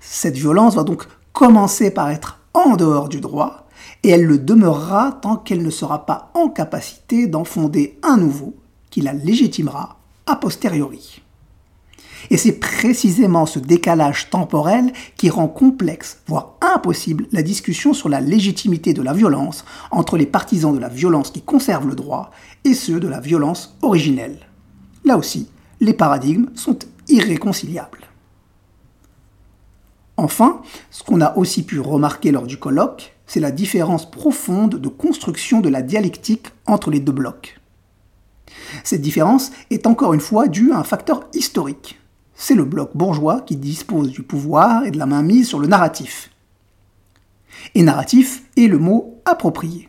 Cette 0.00 0.36
violence 0.36 0.74
va 0.74 0.82
donc 0.82 1.04
commencer 1.32 1.92
par 1.92 2.10
être 2.10 2.40
en 2.56 2.74
dehors 2.74 3.08
du 3.08 3.20
droit, 3.20 3.66
et 4.02 4.08
elle 4.08 4.24
le 4.24 4.38
demeurera 4.38 5.18
tant 5.20 5.36
qu'elle 5.36 5.62
ne 5.62 5.70
sera 5.70 6.06
pas 6.06 6.30
en 6.34 6.48
capacité 6.48 7.26
d'en 7.26 7.44
fonder 7.44 7.98
un 8.02 8.16
nouveau 8.16 8.54
qui 8.90 9.02
la 9.02 9.12
légitimera 9.12 9.98
a 10.26 10.36
posteriori. 10.36 11.22
Et 12.30 12.38
c'est 12.38 12.58
précisément 12.58 13.46
ce 13.46 13.58
décalage 13.58 14.30
temporel 14.30 14.92
qui 15.16 15.28
rend 15.28 15.48
complexe, 15.48 16.22
voire 16.26 16.54
impossible, 16.60 17.26
la 17.30 17.42
discussion 17.42 17.92
sur 17.92 18.08
la 18.08 18.20
légitimité 18.20 18.94
de 18.94 19.02
la 19.02 19.12
violence 19.12 19.64
entre 19.90 20.16
les 20.16 20.26
partisans 20.26 20.74
de 20.74 20.80
la 20.80 20.88
violence 20.88 21.30
qui 21.30 21.42
conserve 21.42 21.86
le 21.86 21.94
droit 21.94 22.30
et 22.64 22.74
ceux 22.74 22.98
de 22.98 23.06
la 23.06 23.20
violence 23.20 23.76
originelle. 23.82 24.38
Là 25.04 25.18
aussi, 25.18 25.50
les 25.80 25.92
paradigmes 25.92 26.48
sont 26.54 26.78
irréconciliables. 27.06 28.08
Enfin, 30.16 30.62
ce 30.90 31.02
qu'on 31.02 31.20
a 31.20 31.36
aussi 31.36 31.62
pu 31.62 31.78
remarquer 31.78 32.32
lors 32.32 32.46
du 32.46 32.56
colloque, 32.56 33.14
c'est 33.26 33.40
la 33.40 33.50
différence 33.50 34.10
profonde 34.10 34.76
de 34.76 34.88
construction 34.88 35.60
de 35.60 35.68
la 35.68 35.82
dialectique 35.82 36.48
entre 36.66 36.90
les 36.90 37.00
deux 37.00 37.12
blocs. 37.12 37.60
Cette 38.84 39.02
différence 39.02 39.50
est 39.70 39.86
encore 39.86 40.14
une 40.14 40.20
fois 40.20 40.48
due 40.48 40.72
à 40.72 40.78
un 40.78 40.84
facteur 40.84 41.24
historique. 41.34 42.00
C'est 42.34 42.54
le 42.54 42.64
bloc 42.64 42.90
bourgeois 42.94 43.40
qui 43.40 43.56
dispose 43.56 44.10
du 44.10 44.22
pouvoir 44.22 44.84
et 44.84 44.90
de 44.90 44.98
la 44.98 45.06
mainmise 45.06 45.48
sur 45.48 45.58
le 45.58 45.66
narratif. 45.66 46.30
Et 47.74 47.82
narratif 47.82 48.44
est 48.56 48.68
le 48.68 48.78
mot 48.78 49.20
approprié. 49.24 49.88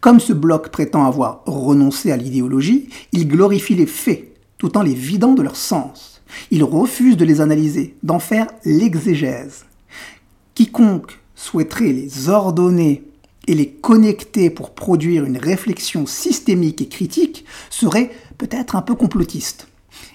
Comme 0.00 0.18
ce 0.18 0.32
bloc 0.32 0.70
prétend 0.70 1.06
avoir 1.06 1.42
renoncé 1.46 2.10
à 2.10 2.16
l'idéologie, 2.16 2.88
il 3.12 3.28
glorifie 3.28 3.74
les 3.74 3.86
faits, 3.86 4.34
tout 4.56 4.76
en 4.76 4.82
les 4.82 4.94
vidant 4.94 5.34
de 5.34 5.42
leur 5.42 5.56
sens. 5.56 6.17
Il 6.50 6.64
refuse 6.64 7.16
de 7.16 7.24
les 7.24 7.40
analyser, 7.40 7.96
d'en 8.02 8.18
faire 8.18 8.46
l'exégèse. 8.64 9.64
Quiconque 10.54 11.18
souhaiterait 11.34 11.92
les 11.92 12.28
ordonner 12.28 13.04
et 13.46 13.54
les 13.54 13.70
connecter 13.70 14.50
pour 14.50 14.74
produire 14.74 15.24
une 15.24 15.38
réflexion 15.38 16.06
systémique 16.06 16.82
et 16.82 16.88
critique 16.88 17.44
serait 17.70 18.10
peut-être 18.36 18.76
un 18.76 18.82
peu 18.82 18.94
complotiste. 18.94 19.68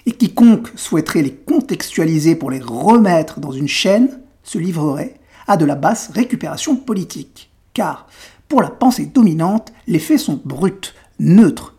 Et 0.06 0.12
quiconque 0.12 0.68
souhaiterait 0.76 1.22
les 1.22 1.34
contextualiser 1.34 2.36
pour 2.36 2.50
les 2.50 2.60
remettre 2.60 3.40
dans 3.40 3.52
une 3.52 3.68
chaîne 3.68 4.20
se 4.42 4.58
livrerait 4.58 5.14
à 5.46 5.56
de 5.56 5.64
la 5.64 5.74
basse 5.74 6.10
récupération 6.14 6.76
politique. 6.76 7.50
Car, 7.72 8.06
pour 8.48 8.62
la 8.62 8.70
pensée 8.70 9.06
dominante, 9.06 9.72
les 9.86 9.98
faits 9.98 10.20
sont 10.20 10.40
bruts, 10.44 10.94
neutres, 11.18 11.74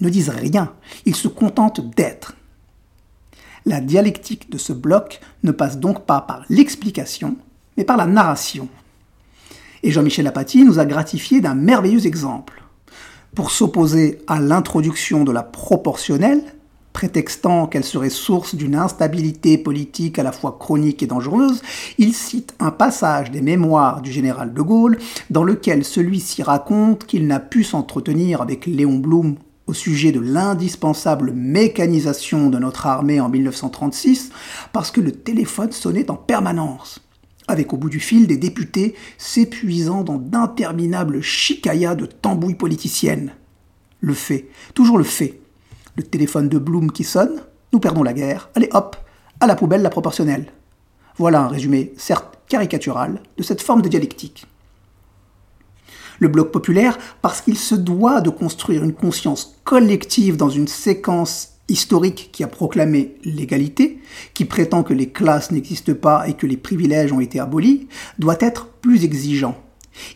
ne 0.00 0.08
disent 0.08 0.30
rien, 0.30 0.72
ils 1.04 1.16
se 1.16 1.28
contentent 1.28 1.94
d'être. 1.94 2.34
La 3.66 3.80
dialectique 3.80 4.50
de 4.50 4.58
ce 4.58 4.72
bloc 4.72 5.20
ne 5.42 5.50
passe 5.50 5.78
donc 5.78 6.04
pas 6.04 6.20
par 6.20 6.44
l'explication, 6.50 7.36
mais 7.76 7.84
par 7.84 7.96
la 7.96 8.06
narration. 8.06 8.68
Et 9.82 9.90
Jean-Michel 9.90 10.26
Apathy 10.26 10.64
nous 10.64 10.78
a 10.78 10.84
gratifié 10.84 11.40
d'un 11.40 11.54
merveilleux 11.54 12.06
exemple. 12.06 12.62
Pour 13.34 13.50
s'opposer 13.50 14.18
à 14.26 14.38
l'introduction 14.38 15.24
de 15.24 15.32
la 15.32 15.42
proportionnelle, 15.42 16.42
prétextant 16.92 17.66
qu'elle 17.66 17.84
serait 17.84 18.10
source 18.10 18.54
d'une 18.54 18.76
instabilité 18.76 19.58
politique 19.58 20.18
à 20.18 20.22
la 20.22 20.32
fois 20.32 20.56
chronique 20.58 21.02
et 21.02 21.06
dangereuse, 21.06 21.62
il 21.98 22.14
cite 22.14 22.54
un 22.60 22.70
passage 22.70 23.30
des 23.30 23.42
mémoires 23.42 24.00
du 24.00 24.12
général 24.12 24.54
de 24.54 24.62
Gaulle 24.62 24.98
dans 25.30 25.42
lequel 25.42 25.84
celui-ci 25.84 26.42
raconte 26.42 27.04
qu'il 27.06 27.26
n'a 27.26 27.40
pu 27.40 27.64
s'entretenir 27.64 28.40
avec 28.40 28.66
Léon 28.66 28.98
Blum 28.98 29.36
au 29.66 29.72
sujet 29.72 30.12
de 30.12 30.20
l'indispensable 30.20 31.32
mécanisation 31.32 32.50
de 32.50 32.58
notre 32.58 32.86
armée 32.86 33.20
en 33.20 33.28
1936 33.28 34.30
parce 34.72 34.90
que 34.90 35.00
le 35.00 35.12
téléphone 35.12 35.72
sonnait 35.72 36.10
en 36.10 36.16
permanence, 36.16 37.00
avec 37.48 37.72
au 37.72 37.76
bout 37.76 37.88
du 37.88 38.00
fil 38.00 38.26
des 38.26 38.36
députés 38.36 38.94
s'épuisant 39.16 40.02
dans 40.02 40.18
d'interminables 40.18 41.22
chicayas 41.22 41.94
de 41.94 42.06
tambouilles 42.06 42.54
politiciennes. 42.54 43.32
Le 44.00 44.14
fait, 44.14 44.48
toujours 44.74 44.98
le 44.98 45.04
fait. 45.04 45.40
Le 45.96 46.02
téléphone 46.02 46.48
de 46.48 46.58
Bloom 46.58 46.90
qui 46.90 47.04
sonne, 47.04 47.40
nous 47.72 47.80
perdons 47.80 48.02
la 48.02 48.12
guerre, 48.12 48.50
allez 48.54 48.68
hop, 48.72 48.96
à 49.40 49.46
la 49.46 49.56
poubelle 49.56 49.82
la 49.82 49.90
proportionnelle. 49.90 50.52
Voilà 51.16 51.42
un 51.42 51.48
résumé, 51.48 51.94
certes 51.96 52.38
caricatural, 52.48 53.22
de 53.38 53.42
cette 53.42 53.62
forme 53.62 53.82
de 53.82 53.88
dialectique 53.88 54.46
le 56.18 56.28
bloc 56.28 56.52
populaire 56.52 56.98
parce 57.22 57.40
qu'il 57.40 57.56
se 57.56 57.74
doit 57.74 58.20
de 58.20 58.30
construire 58.30 58.84
une 58.84 58.94
conscience 58.94 59.56
collective 59.64 60.36
dans 60.36 60.50
une 60.50 60.68
séquence 60.68 61.50
historique 61.68 62.30
qui 62.32 62.44
a 62.44 62.48
proclamé 62.48 63.16
l'égalité, 63.24 63.98
qui 64.34 64.44
prétend 64.44 64.82
que 64.82 64.94
les 64.94 65.08
classes 65.08 65.50
n'existent 65.50 65.94
pas 65.94 66.28
et 66.28 66.34
que 66.34 66.46
les 66.46 66.56
privilèges 66.56 67.12
ont 67.12 67.20
été 67.20 67.40
abolis, 67.40 67.88
doit 68.18 68.36
être 68.40 68.66
plus 68.66 69.04
exigeant. 69.04 69.56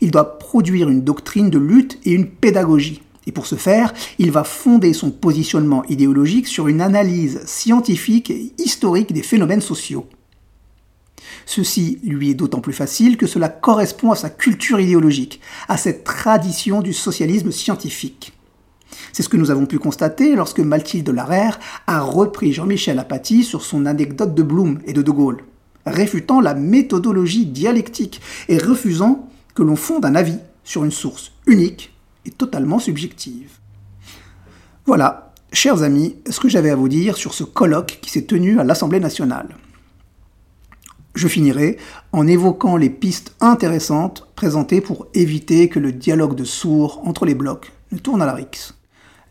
Il 0.00 0.10
doit 0.10 0.38
produire 0.38 0.88
une 0.88 1.02
doctrine 1.02 1.50
de 1.50 1.58
lutte 1.58 1.98
et 2.04 2.12
une 2.12 2.28
pédagogie. 2.28 3.02
Et 3.26 3.32
pour 3.32 3.46
ce 3.46 3.56
faire, 3.56 3.92
il 4.18 4.30
va 4.30 4.42
fonder 4.42 4.92
son 4.92 5.10
positionnement 5.10 5.84
idéologique 5.88 6.46
sur 6.46 6.66
une 6.66 6.80
analyse 6.80 7.42
scientifique 7.44 8.30
et 8.30 8.52
historique 8.58 9.12
des 9.12 9.22
phénomènes 9.22 9.60
sociaux. 9.60 10.06
Ceci 11.48 11.98
lui 12.04 12.28
est 12.28 12.34
d'autant 12.34 12.60
plus 12.60 12.74
facile 12.74 13.16
que 13.16 13.26
cela 13.26 13.48
correspond 13.48 14.10
à 14.10 14.16
sa 14.16 14.28
culture 14.28 14.80
idéologique, 14.80 15.40
à 15.66 15.78
cette 15.78 16.04
tradition 16.04 16.82
du 16.82 16.92
socialisme 16.92 17.50
scientifique. 17.52 18.34
C'est 19.14 19.22
ce 19.22 19.30
que 19.30 19.38
nous 19.38 19.50
avons 19.50 19.64
pu 19.64 19.78
constater 19.78 20.36
lorsque 20.36 20.58
Mathilde 20.58 21.08
Larère 21.08 21.58
a 21.86 22.02
repris 22.02 22.52
Jean-Michel 22.52 22.98
Apathy 22.98 23.44
sur 23.44 23.62
son 23.62 23.86
anecdote 23.86 24.34
de 24.34 24.42
Blum 24.42 24.80
et 24.84 24.92
de 24.92 25.00
De 25.00 25.10
Gaulle, 25.10 25.42
réfutant 25.86 26.42
la 26.42 26.52
méthodologie 26.52 27.46
dialectique 27.46 28.20
et 28.50 28.58
refusant 28.58 29.26
que 29.54 29.62
l'on 29.62 29.76
fonde 29.76 30.04
un 30.04 30.16
avis 30.16 30.36
sur 30.64 30.84
une 30.84 30.92
source 30.92 31.32
unique 31.46 31.94
et 32.26 32.30
totalement 32.30 32.78
subjective. 32.78 33.52
Voilà, 34.84 35.32
chers 35.50 35.82
amis, 35.82 36.16
ce 36.28 36.40
que 36.40 36.50
j'avais 36.50 36.68
à 36.68 36.76
vous 36.76 36.90
dire 36.90 37.16
sur 37.16 37.32
ce 37.32 37.44
colloque 37.44 38.00
qui 38.02 38.10
s'est 38.10 38.26
tenu 38.26 38.60
à 38.60 38.64
l'Assemblée 38.64 39.00
nationale. 39.00 39.56
Je 41.18 41.26
finirai 41.26 41.78
en 42.12 42.28
évoquant 42.28 42.76
les 42.76 42.90
pistes 42.90 43.34
intéressantes 43.40 44.28
présentées 44.36 44.80
pour 44.80 45.08
éviter 45.14 45.68
que 45.68 45.80
le 45.80 45.90
dialogue 45.90 46.36
de 46.36 46.44
sourds 46.44 47.02
entre 47.04 47.26
les 47.26 47.34
blocs 47.34 47.72
ne 47.90 47.98
tourne 47.98 48.22
à 48.22 48.24
la 48.24 48.34
rixe. 48.34 48.76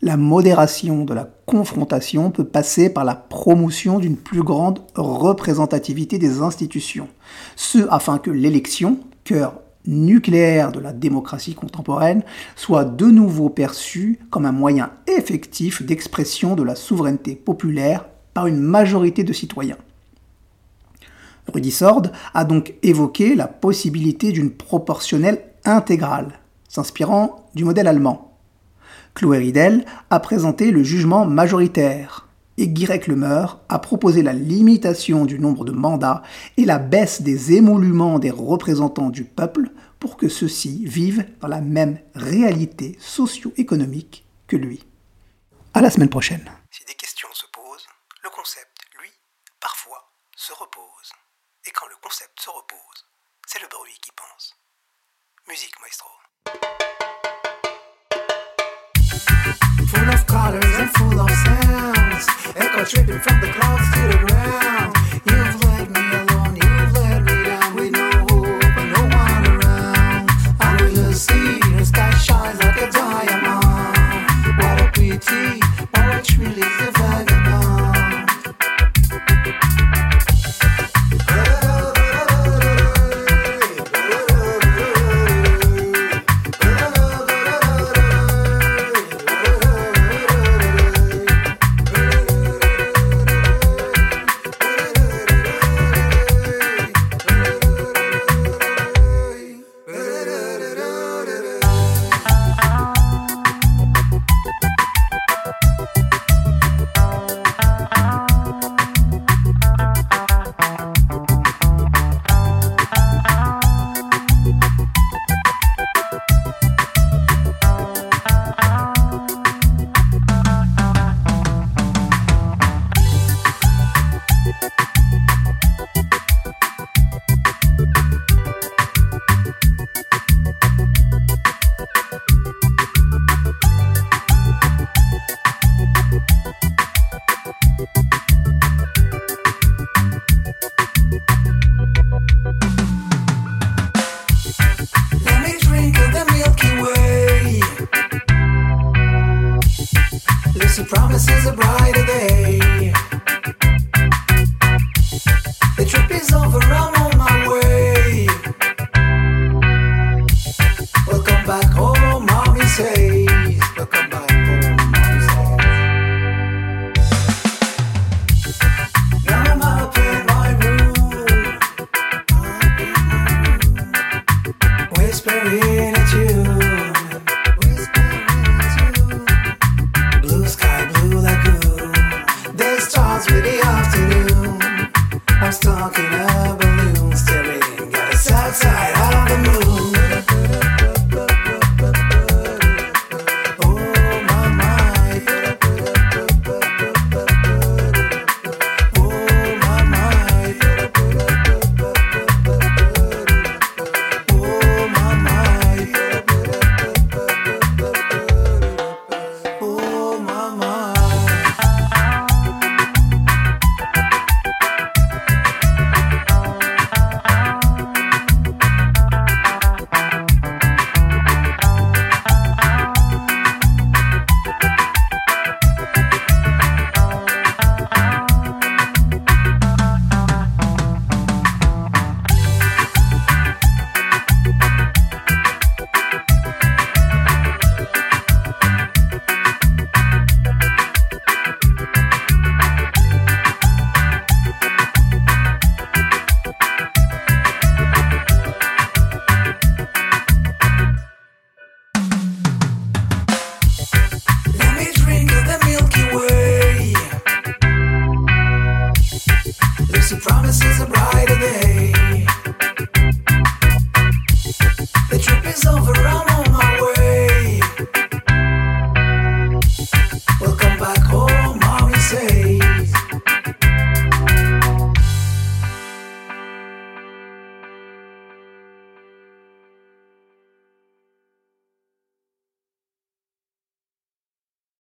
La 0.02 0.17
modération 0.17 1.06
de 1.06 1.13
la 1.13 1.30
confrontation 1.45 2.30
peut 2.30 2.43
passer 2.43 2.89
par 2.89 3.06
la 3.06 3.15
promotion 3.15 4.00
d'une 4.00 4.17
plus 4.17 4.43
grande 4.43 4.82
représentativité 4.95 6.17
des 6.17 6.41
institutions, 6.41 7.08
ce 7.56 7.88
afin 7.89 8.17
que 8.17 8.32
l'élection, 8.32 9.00
cœur 9.23 9.54
nucléaire 9.86 10.73
de 10.73 10.82
la 10.82 10.91
démocratie 10.91 11.56
contemporaine 11.56 12.23
soit 12.58 12.84
de 12.84 13.06
nouveau 13.06 13.47
perçu 13.47 14.19
comme 14.30 14.45
un 14.45 14.52
moyen 14.52 14.91
effectif 15.08 15.82
d'expression 15.84 16.56
de 16.56 16.63
la 16.63 16.76
souveraineté 16.76 17.38
populaire 17.38 18.10
par 18.34 18.47
une 18.47 18.60
majorité 18.60 19.23
de 19.23 19.32
citoyens. 19.32 19.78
Rudy 21.54 21.72
Sord 21.72 22.04
a 22.34 22.46
donc 22.46 22.74
évoqué 22.84 23.36
la 23.36 23.48
possibilité 23.48 24.32
d'une 24.32 24.52
proportionnelle 24.52 25.44
intégrale, 25.66 26.40
s'inspirant 26.68 27.50
du 27.56 27.64
modèle 27.64 27.88
allemand. 27.88 28.38
Chloé 29.14 29.40
Ridel 29.40 29.86
a 30.10 30.20
présenté 30.20 30.72
le 30.72 30.84
jugement 30.84 31.26
majoritaire, 31.26 32.28
et 32.58 32.68
Guirec 32.68 33.08
Lemeur 33.08 33.62
a 33.70 33.80
proposé 33.80 34.24
la 34.24 34.34
limitation 34.34 35.26
du 35.26 35.40
nombre 35.40 35.64
de 35.64 35.72
mandats 35.72 36.24
et 36.58 36.66
la 36.66 36.80
baisse 36.80 37.22
des 37.22 37.54
émoluments 37.54 38.20
des 38.20 38.32
représentants 38.32 39.10
du 39.10 39.24
peuple 39.24 39.70
pour 40.00 40.18
que 40.18 40.28
ceux-ci 40.28 40.86
vivent 40.86 41.26
dans 41.40 41.48
la 41.48 41.62
même 41.62 42.00
réalité 42.16 42.98
socio-économique 43.00 44.26
que 44.48 44.56
lui. 44.58 44.84
À 45.74 45.82
la 45.82 45.90
semaine 45.90 46.10
prochaine. 46.10 46.50
Si 46.72 46.84
des 46.86 46.96
questions 46.96 47.30
se 47.34 47.46
posent, 47.52 47.88
le 48.24 48.30
concept, 48.30 48.78
lui, 49.00 49.10
parfois, 49.60 50.12
se 50.36 50.54
repose. 50.54 51.12
Et 51.67 51.67
quand 51.78 51.88
le 51.90 51.96
concept 52.02 52.40
se 52.42 52.50
repose, 52.50 53.06
c'est 53.46 53.62
le 53.62 53.68
bruit 53.68 53.98
qui 54.02 54.12
pense. 54.12 54.56
Musique, 55.48 55.80
maestro. 55.80 56.10